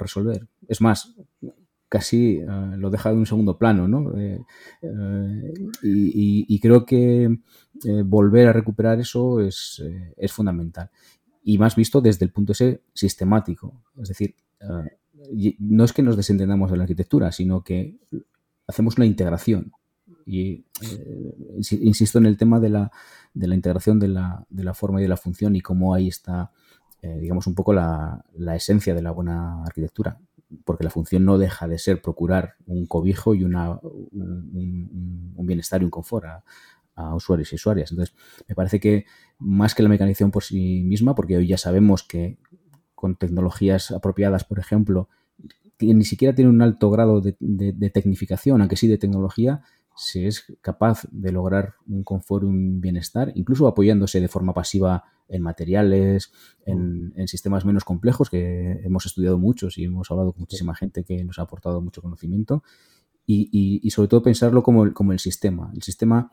[0.00, 0.48] resolver.
[0.66, 1.14] Es más,
[1.88, 2.46] casi eh,
[2.78, 4.18] lo deja de un segundo plano, ¿no?
[4.18, 4.40] Eh,
[4.80, 5.52] eh,
[5.82, 7.38] y, creo que
[8.04, 9.82] volver a recuperar eso es,
[10.16, 10.90] es, fundamental.
[11.44, 13.82] Y más visto desde el punto ese sistemático.
[14.00, 14.34] Es decir,
[15.58, 17.98] no es que nos desentendamos de la arquitectura, sino que
[18.66, 19.72] hacemos una integración.
[20.26, 21.34] Y eh,
[21.80, 22.90] insisto en el tema de la,
[23.34, 26.08] de la integración de la, de la, forma y de la función y cómo ahí
[26.08, 26.52] está,
[27.00, 30.18] eh, digamos, un poco la, la, esencia de la buena arquitectura.
[30.64, 35.84] Porque la función no deja de ser procurar un cobijo y una, un, bienestar y
[35.84, 36.26] un confort
[36.94, 37.90] a, usuarios y usuarias.
[37.90, 38.14] Entonces,
[38.46, 39.06] me parece que
[39.38, 42.38] más que la mecanización por sí misma, porque hoy ya sabemos que
[42.94, 45.08] con tecnologías apropiadas, por ejemplo,
[45.78, 49.62] que ni siquiera tiene un alto grado de, de, tecnificación, aunque sí de tecnología,
[49.96, 55.42] si es capaz de lograr un confort, un bienestar, incluso apoyándose de forma pasiva en
[55.42, 56.32] materiales,
[56.66, 57.26] en, mm.
[57.26, 61.38] sistemas menos complejos, que hemos estudiado muchos y hemos hablado con muchísima gente que nos
[61.38, 62.62] ha aportado mucho conocimiento,
[63.24, 66.32] y, sobre todo pensarlo como el, como el sistema, el sistema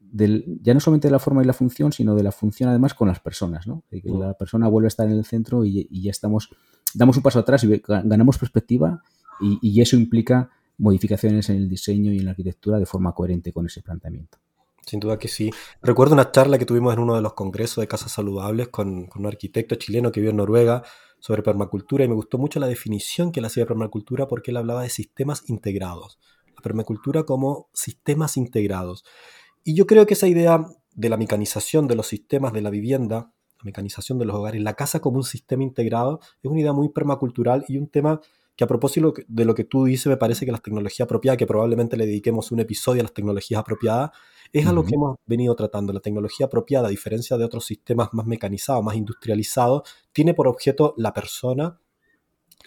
[0.00, 2.94] del, ya no solamente de la forma y la función, sino de la función además
[2.94, 3.84] con las personas, ¿no?
[3.90, 6.50] que la persona vuelve a estar en el centro y, ya estamos,
[6.94, 9.02] damos un paso atrás y ganamos perspectiva
[9.40, 13.66] y eso implica modificaciones en el diseño y en la arquitectura de forma coherente con
[13.66, 14.38] ese planteamiento.
[14.86, 15.50] Sin duda que sí.
[15.82, 19.26] Recuerdo una charla que tuvimos en uno de los congresos de casas saludables con, un
[19.26, 20.84] arquitecto chileno que vive en Noruega
[21.18, 24.58] sobre permacultura y me gustó mucho la definición que él hacía de permacultura porque él
[24.58, 26.20] hablaba de sistemas integrados.
[26.54, 29.04] La permacultura como sistemas integrados.
[29.64, 30.64] Y yo creo que esa idea
[30.94, 34.74] de la mecanización de los sistemas de la vivienda, la mecanización de los hogares, la
[34.74, 38.20] casa como un sistema integrado, es una idea muy permacultural y un tema
[38.56, 41.46] que a propósito de lo que tú dices, me parece que la tecnología apropiada, que
[41.46, 44.10] probablemente le dediquemos un episodio a las tecnologías apropiadas,
[44.52, 45.92] es a lo que hemos venido tratando.
[45.92, 49.82] La tecnología apropiada, a diferencia de otros sistemas más mecanizados, más industrializados,
[50.12, 51.78] tiene por objeto la persona,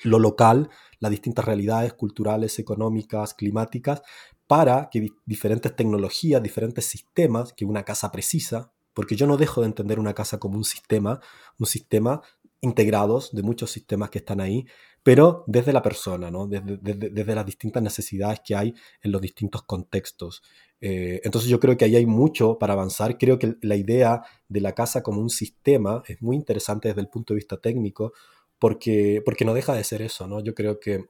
[0.03, 0.69] lo local,
[0.99, 4.03] las distintas realidades culturales, económicas, climáticas,
[4.45, 9.67] para que diferentes tecnologías, diferentes sistemas que una casa precisa, porque yo no dejo de
[9.67, 11.19] entender una casa como un sistema,
[11.57, 12.21] un sistema
[12.61, 14.65] integrados de muchos sistemas que están ahí,
[15.03, 16.47] pero desde la persona, ¿no?
[16.47, 20.43] desde, las distintas necesidades que hay en los distintos contextos.
[20.81, 23.17] Eh, entonces yo creo que ahí hay mucho para avanzar.
[23.17, 27.09] Creo que la idea de la casa como un sistema es muy interesante desde el
[27.09, 28.13] punto de vista técnico,
[28.59, 30.27] porque, porque no deja de ser eso.
[30.27, 30.43] ¿no?
[30.43, 31.05] Yo creo que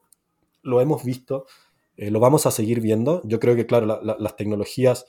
[0.62, 1.46] lo hemos visto,
[1.96, 3.22] eh, lo vamos a seguir viendo.
[3.24, 5.06] Yo creo que, claro, las tecnologías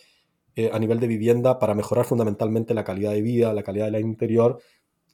[0.56, 4.02] eh, a nivel de vivienda para mejorar fundamentalmente la calidad de vida, la calidad del
[4.02, 4.60] interior,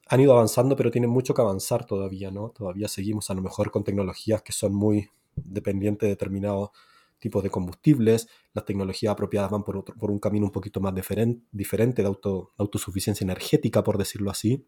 [0.08, 2.50] han ido avanzando, pero tienen mucho que avanzar todavía, ¿no?
[2.50, 6.70] Todavía seguimos a lo mejor con tecnologías que son muy dependientes de determinados
[7.18, 8.28] tipos de combustibles.
[8.54, 13.24] Las tecnologías apropiadas van por, por un camino un poquito más diferente de auto, autosuficiencia
[13.24, 14.64] energética, por decirlo así.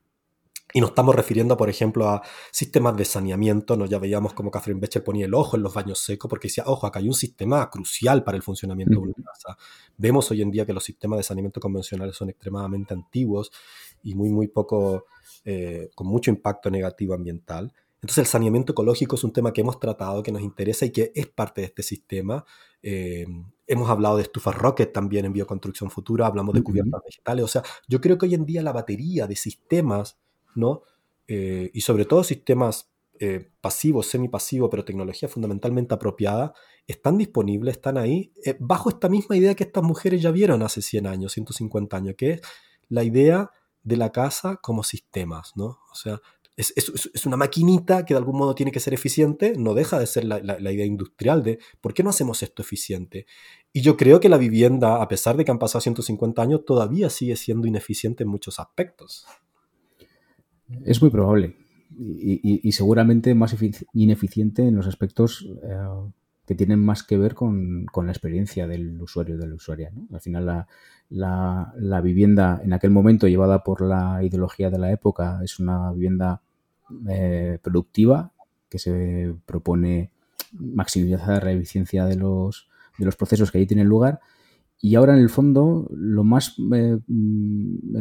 [0.72, 2.22] Y nos estamos refiriendo, por ejemplo, a
[2.52, 3.76] sistemas de saneamiento.
[3.76, 3.86] ¿no?
[3.86, 6.86] Ya veíamos como Catherine Becher ponía el ojo en los baños secos porque decía, ojo,
[6.86, 9.56] acá hay un sistema crucial para el funcionamiento de una casa.
[9.96, 13.50] Vemos hoy en día que los sistemas de saneamiento convencionales son extremadamente antiguos
[14.02, 15.06] y muy, muy poco,
[15.44, 17.72] eh, con mucho impacto negativo ambiental.
[18.02, 21.12] Entonces el saneamiento ecológico es un tema que hemos tratado, que nos interesa y que
[21.14, 22.44] es parte de este sistema.
[22.82, 23.26] Eh,
[23.66, 27.44] hemos hablado de estufas rocket también en bioconstrucción futura, hablamos de cubiertas vegetales.
[27.44, 30.18] O sea, yo creo que hoy en día la batería de sistemas
[30.54, 30.82] ¿no?
[31.28, 36.54] Eh, y sobre todo sistemas eh, pasivos, semipasivos, pero tecnología fundamentalmente apropiada,
[36.86, 40.82] están disponibles, están ahí, eh, bajo esta misma idea que estas mujeres ya vieron hace
[40.82, 42.40] 100 años, 150 años, que es
[42.88, 43.50] la idea
[43.82, 45.78] de la casa como sistemas, ¿no?
[45.90, 46.20] O sea,
[46.56, 50.24] es, una maquinita que de algún modo tiene que ser eficiente, no deja de ser
[50.24, 53.26] la, la, idea industrial de ¿por qué no hacemos esto eficiente?
[53.72, 57.08] Y yo creo que la vivienda, a pesar de que han pasado 150 años, todavía
[57.08, 59.26] sigue siendo ineficiente en muchos aspectos.
[60.84, 61.56] Es muy probable
[61.98, 63.54] y, seguramente más
[63.92, 66.12] ineficiente en los aspectos eh,
[66.50, 69.92] que tienen más que ver con, la experiencia del usuario de la usuaria.
[70.12, 70.66] Al final
[71.08, 76.42] la, vivienda en aquel momento llevada por la ideología de la época es una vivienda
[77.08, 78.32] eh, productiva
[78.68, 80.10] que se propone
[80.50, 84.18] maximizar la eficiencia de los, de los procesos que ahí tienen lugar
[84.80, 87.96] y ahora en el fondo lo más eh, mm,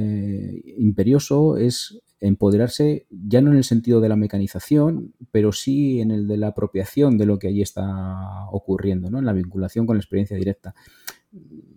[0.80, 6.28] imperioso es empoderarse ya no en el sentido de la mecanización, pero sí en el
[6.28, 9.20] de la apropiación de lo que allí está ocurriendo, ¿no?
[9.20, 10.76] en la vinculación con la experiencia directa.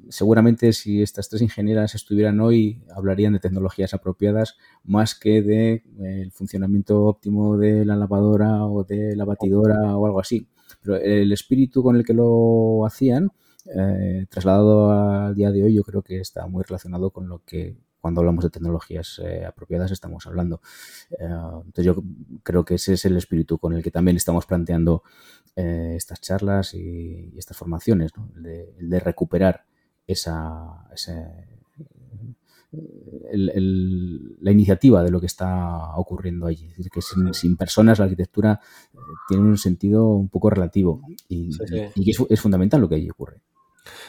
[0.08, 5.82] Seguramente si estas tres ingenieras estuvieran hoy, hablarían de tecnologías apropiadas más que de eh,
[6.22, 10.48] el funcionamiento óptimo de la lavadora o de la batidora o algo así.
[10.82, 13.30] Pero el espíritu con el que lo hacían,
[13.66, 17.76] eh, trasladado al día de hoy, yo creo que está muy relacionado con lo que
[18.02, 20.60] cuando hablamos de tecnologías eh, apropiadas estamos hablando.
[21.12, 22.02] Eh, entonces yo
[22.42, 25.04] creo que ese es el espíritu con el que también estamos planteando
[25.54, 28.10] eh, estas charlas y, estas formaciones,
[28.44, 29.64] el, de, recuperar
[30.04, 30.84] esa,
[33.30, 36.66] la iniciativa de lo que está ocurriendo allí.
[36.70, 38.60] Es decir, que sin, personas la arquitectura
[39.28, 41.50] tiene un sentido un poco relativo y,
[42.28, 43.40] es fundamental lo que allí ocurre.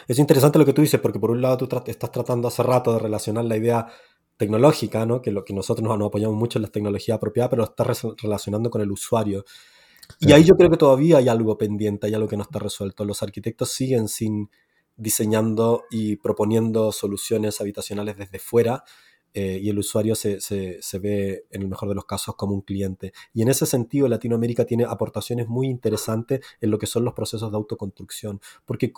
[0.07, 2.93] Es interesante lo que tú dices, porque por un lado tú estás tratando hace rato
[2.93, 3.87] de relacionar la idea
[4.37, 5.21] tecnológica, ¿no?
[5.21, 8.69] que, lo, que nosotros nos, apoyamos mucho en la tecnología apropiada, pero lo estás relacionando
[8.69, 9.45] con el usuario.
[10.19, 13.05] Y ahí yo creo que todavía hay algo pendiente, hay algo que no está resuelto.
[13.05, 14.49] Los arquitectos siguen sin
[14.95, 18.83] diseñando y proponiendo soluciones habitacionales desde fuera,
[19.35, 22.53] eh, y el usuario se, se, se, ve, en el mejor de los casos, como
[22.53, 23.13] un cliente.
[23.33, 27.49] Y en ese sentido, Latinoamérica tiene aportaciones muy interesantes en lo que son los procesos
[27.49, 28.93] de autoconstrucción, porque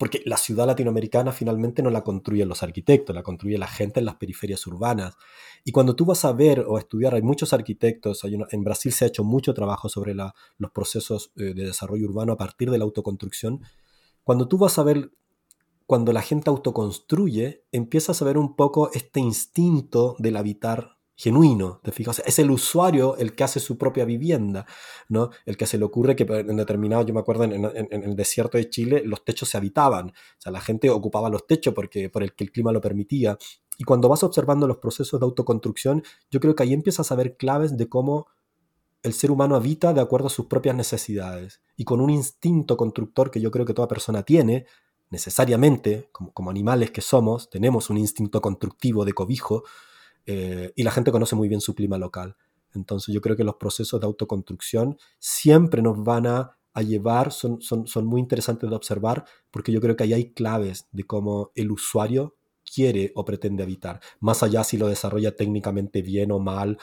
[0.00, 4.06] porque la ciudad latinoamericana finalmente no la construyen los arquitectos, la construye la gente en
[4.06, 5.14] las periferias urbanas.
[5.62, 9.04] Y cuando tú vas a ver o a estudiar, hay muchos arquitectos, en Brasil se
[9.04, 12.84] ha hecho mucho trabajo sobre los procesos eh, de desarrollo urbano a partir de la
[12.84, 13.60] autoconstrucción.
[14.24, 15.12] Cuando tú vas a ver,
[15.84, 21.92] cuando la gente autoconstruye, empiezas a ver un poco este instinto del habitar genuino, ¿te
[21.92, 22.22] fijas?
[22.24, 24.64] es el usuario el que hace su propia vivienda,
[25.10, 25.28] ¿no?
[25.44, 27.52] El que se le ocurre que en determinado, yo me acuerdo en,
[27.90, 31.74] el desierto de Chile, los techos se habitaban, o sea, la gente ocupaba los techos
[31.74, 33.36] porque, por el que el clima lo permitía.
[33.76, 37.36] Y cuando vas observando los procesos de autoconstrucción, yo creo que ahí empiezas a ver
[37.36, 38.28] claves de cómo
[39.02, 43.30] el ser humano habita de acuerdo a sus propias necesidades y con un instinto constructor
[43.30, 44.64] que yo creo que toda persona tiene,
[45.10, 49.64] necesariamente, como, como animales que somos, tenemos un instinto constructivo de cobijo,
[50.26, 52.36] eh, y la gente conoce muy bien su clima local.
[52.74, 57.86] Entonces yo creo que los procesos de autoconstrucción siempre nos van a, llevar, son, son,
[57.86, 61.70] son muy interesantes de observar, porque yo creo que ahí hay claves de cómo el
[61.72, 66.78] usuario quiere o pretende habitar, más allá si lo desarrolla técnicamente bien o mal,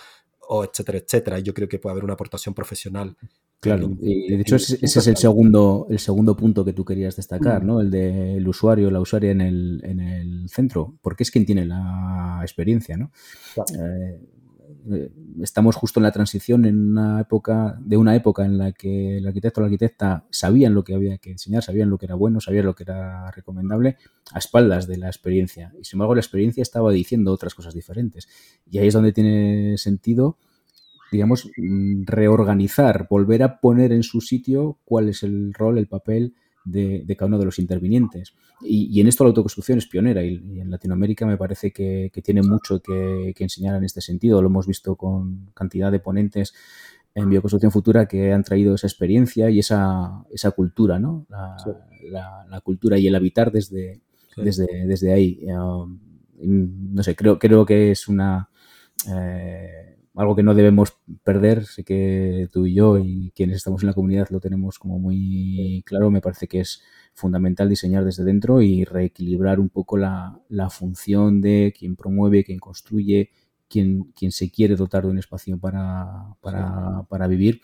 [0.47, 1.39] o etcétera, etcétera.
[1.39, 3.17] Yo creo que puede haber una aportación profesional.
[3.59, 7.63] Claro, y de hecho ese, es el segundo, el segundo punto que tú querías destacar,
[7.63, 7.81] ¿no?
[7.81, 12.39] El del usuario, la usuaria en el, en el centro, porque es quien tiene la
[12.43, 13.11] experiencia, ¿no?
[13.57, 14.19] Eh,
[14.89, 19.17] eh, estamos justo en la transición en una época, de una época en la que
[19.17, 22.15] el arquitecto o la arquitecta sabían lo que había que enseñar, sabían lo que era
[22.15, 23.97] bueno, sabían lo que era recomendable,
[24.31, 25.73] a espaldas de la experiencia.
[25.79, 28.27] Y sin embargo, la experiencia estaba diciendo otras cosas diferentes.
[28.69, 30.37] Y ahí es donde tiene sentido,
[31.11, 36.33] digamos, mm, reorganizar, volver a poner en su sitio cuál es el rol, el papel
[36.67, 38.35] de, cada uno de los intervinientes.
[38.61, 42.81] Y, en esto la autoconstrucción es pionera y, en Latinoamérica me parece que, tiene mucho
[42.81, 44.41] que, enseñar en este sentido.
[44.41, 46.53] Lo hemos visto con cantidad de ponentes
[47.15, 51.25] en bioconstrucción futura que han traído esa experiencia y esa, esa cultura, ¿no?
[51.29, 54.01] La, cultura y el habitar desde,
[54.35, 55.39] desde, desde ahí.
[55.45, 55.99] Um,
[56.39, 58.49] no sé, creo, creo que es una...
[59.09, 63.87] Eh, algo que no debemos perder, sé que tú y yo y quienes estamos en
[63.87, 66.81] la comunidad lo tenemos como muy claro, me parece que es
[67.13, 70.39] fundamental diseñar desde dentro y reequilibrar un poco la,
[70.71, 73.29] función de quien promueve, quien construye,
[73.69, 77.61] quien, quien se quiere dotar de un espacio para, para, vivir.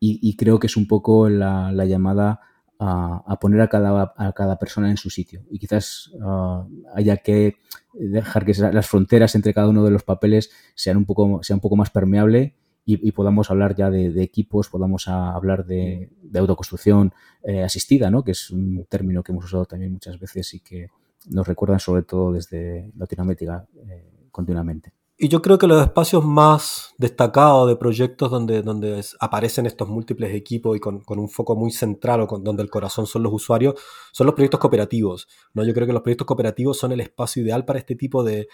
[0.00, 2.40] Y, creo que es un poco la, la llamada
[2.78, 5.42] a, poner a cada, a cada persona en su sitio.
[5.50, 7.56] Y quizás ah, haya que
[7.98, 11.60] dejar que las fronteras entre cada uno de los papeles sean un poco, sea un
[11.60, 12.54] poco más permeable
[12.90, 18.24] y, podamos hablar ya de, equipos, podamos hablar de, autoconstrucción eh, asistida, ¿no?
[18.24, 20.88] que es un término que hemos usado también muchas veces y que
[21.28, 24.97] nos recuerdan sobre todo desde Latinoamérica eh, continuamente.
[25.20, 30.32] Y yo creo que los espacios más destacados de proyectos donde, donde aparecen estos múltiples
[30.32, 33.32] equipos y con, con un foco muy central o con, donde el corazón son los
[33.32, 33.74] usuarios,
[34.12, 35.26] son los proyectos cooperativos.
[35.54, 35.64] ¿no?
[35.64, 38.46] Yo creo que los proyectos cooperativos son el espacio ideal para este tipo de,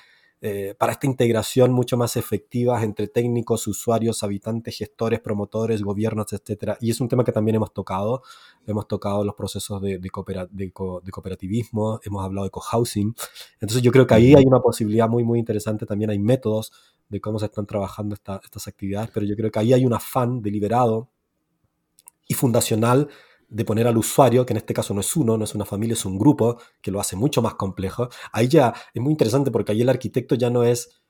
[0.46, 6.76] eh, para esta integración mucho más efectiva entre técnicos, usuarios, habitantes, gestores, promotores, gobiernos, etc.
[6.82, 8.22] Y es un tema que también hemos tocado.
[8.66, 13.14] Hemos tocado los procesos de, de, cooperativismo, hemos hablado de cohousing.
[13.54, 15.86] Entonces yo creo que ahí hay una posibilidad muy, muy interesante.
[15.86, 16.72] También hay métodos
[17.08, 20.42] de cómo se están trabajando estas actividades, pero yo creo que ahí hay un afán
[20.42, 21.08] deliberado
[22.28, 23.08] y fundacional
[23.48, 25.94] de poner al usuario, que en este caso no es uno, no es una familia,
[25.94, 28.08] es un grupo, que lo hace mucho más complejo.
[28.32, 31.02] Ahí ya es muy interesante porque ahí el arquitecto ya no es,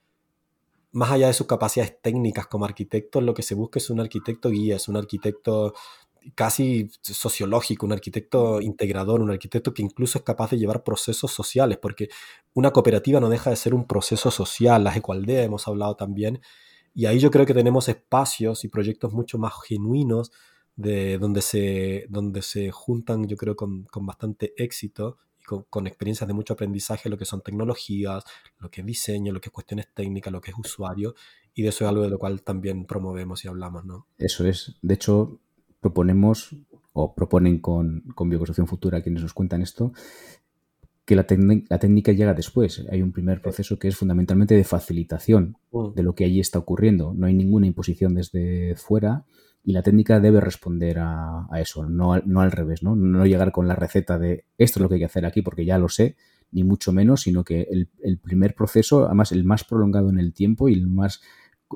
[0.92, 4.50] más allá de sus capacidades técnicas como arquitecto, lo que se busca es un arquitecto
[4.50, 5.74] guía, es un arquitecto
[6.34, 11.78] casi sociológico, un arquitecto integrador, un arquitecto que incluso es capaz de llevar procesos sociales,
[11.80, 12.08] porque
[12.54, 16.40] una cooperativa no deja de ser un proceso social, las ecualdeas hemos hablado también,
[16.94, 20.30] y ahí yo creo que tenemos espacios y proyectos mucho más genuinos
[20.76, 26.26] de donde se, donde se juntan, yo creo, con, con bastante éxito y con, experiencias
[26.26, 28.24] de mucho aprendizaje, lo que son tecnologías,
[28.58, 31.14] lo que es diseño, lo que es cuestiones técnicas, lo que es usuario,
[31.54, 34.06] y de eso es algo de lo cual también promovemos y hablamos, ¿no?
[34.18, 34.76] Eso es.
[34.82, 35.38] De hecho,
[35.80, 36.56] proponemos,
[36.92, 39.92] o proponen con, con Bioconstrucción Futura quienes nos cuentan esto,
[41.04, 41.26] que la,
[41.68, 42.84] la, técnica llega después.
[42.90, 45.94] Hay un primer proceso que es fundamentalmente de facilitación mm.
[45.94, 47.12] de lo que allí está ocurriendo.
[47.14, 49.24] No hay ninguna imposición desde fuera
[49.64, 52.94] y la técnica debe responder a, eso, no, no, al revés, ¿no?
[52.94, 55.64] No llegar con la receta de esto es lo que hay que hacer aquí porque
[55.64, 56.16] ya lo sé,
[56.52, 60.68] ni mucho menos, sino que el, primer proceso, además el más prolongado en el tiempo
[60.68, 61.22] y el más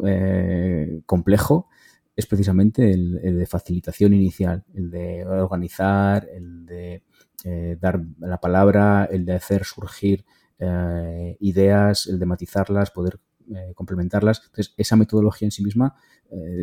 [0.06, 1.68] eh, complejo,
[2.14, 7.04] es precisamente el, de facilitación inicial, el de organizar, el de
[7.44, 10.24] eh, dar la palabra, el de hacer surgir
[10.58, 13.20] eh, ideas, el de matizarlas, poder
[13.74, 14.42] complementarlas.
[14.44, 15.94] Entonces, esa metodología en sí misma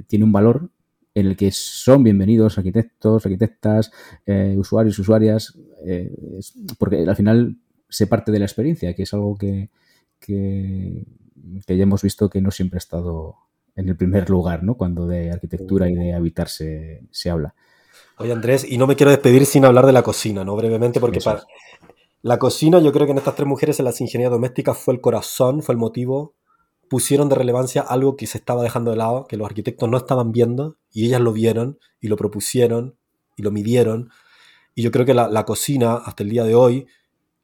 [0.07, 0.69] tiene un valor
[1.15, 3.91] en el que son bienvenidos arquitectos, arquitectas,
[4.26, 6.13] eh, usuarios, usuarias, eh,
[6.78, 7.57] porque al final
[7.88, 9.69] se parte de la experiencia, que es algo que,
[10.19, 11.05] que,
[11.67, 13.38] ya hemos visto que no siempre ha estado
[13.78, 14.76] en el primer lugar, ¿no?
[14.76, 17.55] Cuando de arquitectura y de habitar se, habla.
[18.18, 20.55] Oye, Andrés, y no me quiero despedir sin hablar de la cocina, ¿no?
[20.55, 21.43] Brevemente, porque para...
[22.22, 25.01] la cocina, yo creo que en estas tres mujeres en las ingenierías domésticas fue el
[25.01, 26.34] corazón, fue el motivo
[26.89, 30.32] pusieron de relevancia algo que se estaba dejando de lado, que los arquitectos no estaban
[30.32, 32.95] viendo, y ellas lo vieron y lo propusieron
[33.36, 34.09] y lo midieron.
[34.76, 36.88] Y yo creo que la, cocina, hasta el día de hoy,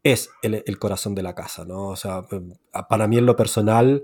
[0.04, 1.88] es el, corazón de la casa, ¿no?
[1.88, 2.24] O sea,
[2.90, 4.04] para mí en lo personal,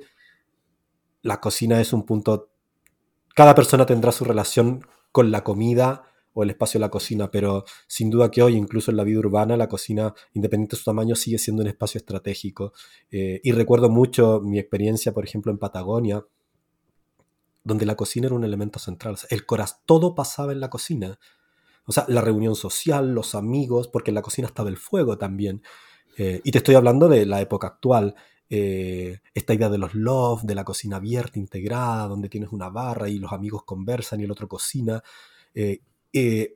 [1.21, 2.49] la cocina es un punto...
[3.35, 6.06] Cada persona tendrá su relación con la comida
[6.37, 9.17] o el espacio de la cocina, pero sin duda que hoy, incluso en la vida
[9.17, 12.73] urbana, la cocina, independiente de su tamaño, sigue siendo un espacio estratégico.
[13.09, 16.23] Eh, y recuerdo mucho mi experiencia, por ejemplo, en Patagonia,
[17.63, 19.17] donde la cocina era un elemento central.
[19.31, 21.17] el corazón, todo pasaba en la cocina.
[21.87, 25.63] O sea, la reunión social, los amigos, porque en la cocina estaba el fuego también.
[26.19, 28.13] Eh, y te estoy hablando de la época actual.
[28.47, 33.09] Eh, esta idea de los love, de la cocina abierta, integrada, donde tienes una barra
[33.09, 35.01] y los amigos conversan y el otro cocina.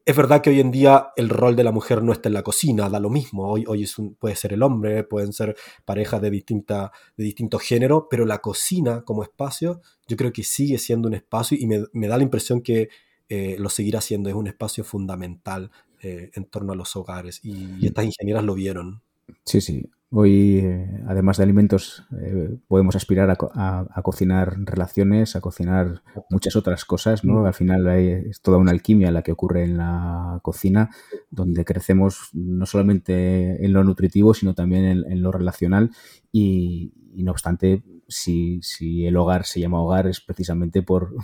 [0.05, 2.43] Es verdad que hoy en día el rol de la mujer no está en la
[2.43, 3.49] cocina, da lo mismo.
[3.49, 3.87] Hoy, hoy
[4.19, 5.55] puede ser el hombre, pueden ser
[5.85, 11.07] parejas de, de distinto género, pero la cocina como espacio yo creo que sigue siendo
[11.07, 12.89] un espacio y me, da la impresión que
[13.29, 14.29] eh, lo seguirá siendo.
[14.29, 19.01] Es un espacio fundamental eh, en torno a los hogares y, estas ingenieras lo vieron.
[19.45, 19.89] Sí, sí.
[20.13, 26.83] Hoy, eh, además de alimentos, eh, podemos aspirar a, cocinar relaciones, a cocinar muchas otras
[26.83, 27.41] cosas, ¿no?
[27.41, 27.45] Mm.
[27.45, 30.89] Al final es toda una alquimia la que ocurre en la cocina,
[31.29, 35.91] donde crecemos no solamente en lo nutritivo, sino también en, lo relacional
[36.29, 38.59] y, no obstante, si,
[39.05, 41.15] el hogar se llama hogar es precisamente por,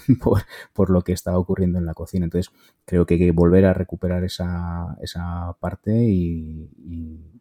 [0.73, 2.23] por, lo que está ocurriendo en la cocina.
[2.23, 2.53] Entonces,
[2.85, 7.37] creo que hay que volver a recuperar esa, esa parte y y,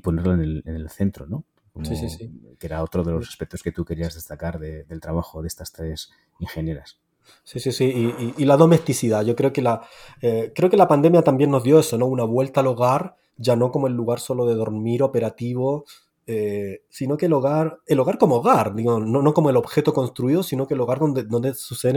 [0.00, 1.44] ponerlo en el, centro, ¿no?
[1.82, 2.56] sí, sí, sí.
[2.58, 6.10] Que era otro de los aspectos que tú querías destacar del trabajo de estas tres
[6.38, 7.00] ingenieras.
[7.44, 8.14] Sí, sí, sí.
[8.36, 9.24] Y, la domesticidad.
[9.24, 9.82] Yo creo que la,
[10.20, 12.06] eh, creo que la pandemia también nos dio eso, ¿no?
[12.06, 15.84] Una vuelta al hogar, ya no como el lugar solo de dormir operativo,
[16.26, 19.92] eh, sino que el hogar, el hogar como hogar, digo, no, no, como el objeto
[19.92, 21.96] construido, sino que el hogar donde, donde suceden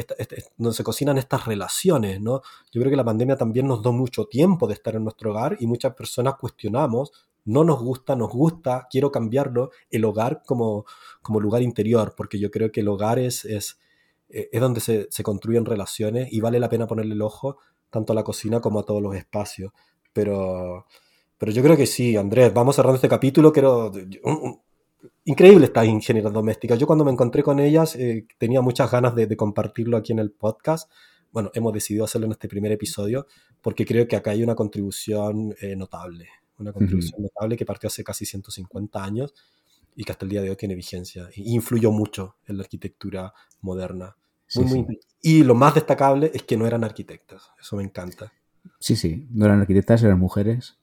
[0.00, 2.42] esta, este, donde se cocinan estas relaciones, ¿no?
[2.72, 5.56] Yo creo que la pandemia también nos dio mucho tiempo de estar en nuestro hogar
[5.60, 7.12] y muchas personas cuestionamos,
[7.44, 10.84] no nos gusta, nos gusta, quiero cambiarlo, el hogar como,
[11.22, 13.78] como lugar interior, porque yo creo que el hogar es, es,
[14.28, 17.58] eh, es donde se, se construyen relaciones y vale la pena ponerle el ojo
[17.90, 19.72] tanto a la cocina como a todos los espacios.
[20.12, 20.86] Pero
[21.40, 23.50] pero yo creo que sí, Andrés, vamos cerrando este capítulo.
[23.50, 23.90] Quiero.
[25.24, 26.78] Increíble estas ingenieras domésticas.
[26.78, 30.30] Yo cuando me encontré con ellas eh, tenía muchas ganas de, compartirlo aquí en el
[30.30, 30.90] podcast.
[31.32, 33.26] Bueno, hemos decidido hacerlo en este primer episodio
[33.60, 36.28] porque creo que acá hay una contribución eh, notable.
[36.58, 39.34] Una contribución notable que partió hace casi 150 años
[39.96, 41.28] y que hasta el día de hoy tiene vigencia.
[41.34, 44.16] E influyó mucho en la arquitectura moderna.
[45.22, 47.50] y lo más destacable es que no eran arquitectas.
[47.60, 48.32] Eso me encanta.
[48.78, 50.80] Sí, sí, no eran arquitectas, eran mujeres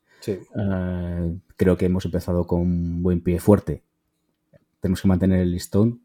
[0.55, 3.83] Ah, creo que hemos empezado con buen pie fuerte.
[4.79, 6.01] Tenemos que mantener el listón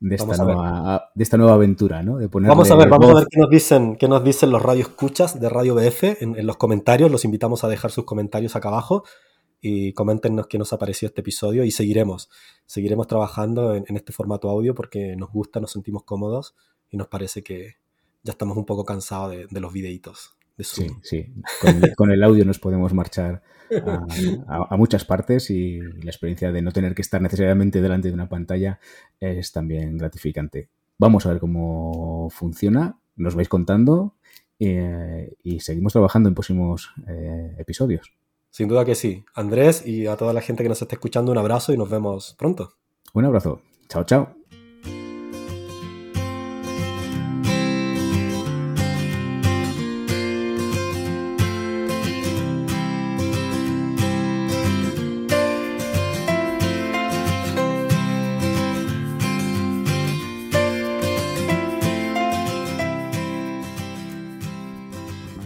[0.00, 2.16] de esta, nueva, de esta nueva aventura, ¿no?
[2.16, 5.38] De vamos a ver, vamos a ver qué nos dicen, qué nos dicen los radioescuchas
[5.38, 7.10] de Radio BF en, los comentarios.
[7.10, 9.04] Los invitamos a dejar sus comentarios acá abajo
[9.60, 12.30] y coméntenos qué nos ha parecido este episodio y seguiremos,
[12.64, 16.54] seguiremos trabajando en, este formato audio porque nos gusta, nos sentimos cómodos
[16.88, 17.74] y nos parece que
[18.22, 20.39] ya estamos un poco cansados de, de los videitos.
[20.62, 21.32] Sí, sí.
[21.96, 23.42] Con, el audio nos podemos marchar
[24.48, 28.28] a, muchas partes y la experiencia de no tener que estar necesariamente delante de una
[28.28, 28.80] pantalla
[29.18, 30.68] es también gratificante.
[30.98, 34.14] Vamos a ver cómo funciona, nos vais contando
[34.58, 38.12] eh, y seguimos trabajando en próximos eh, episodios.
[38.50, 39.24] Sin duda que sí.
[39.34, 42.34] Andrés y a toda la gente que nos está escuchando, un abrazo y nos vemos
[42.38, 42.74] pronto.
[43.14, 43.62] Un abrazo.
[43.88, 44.39] Chao, chao.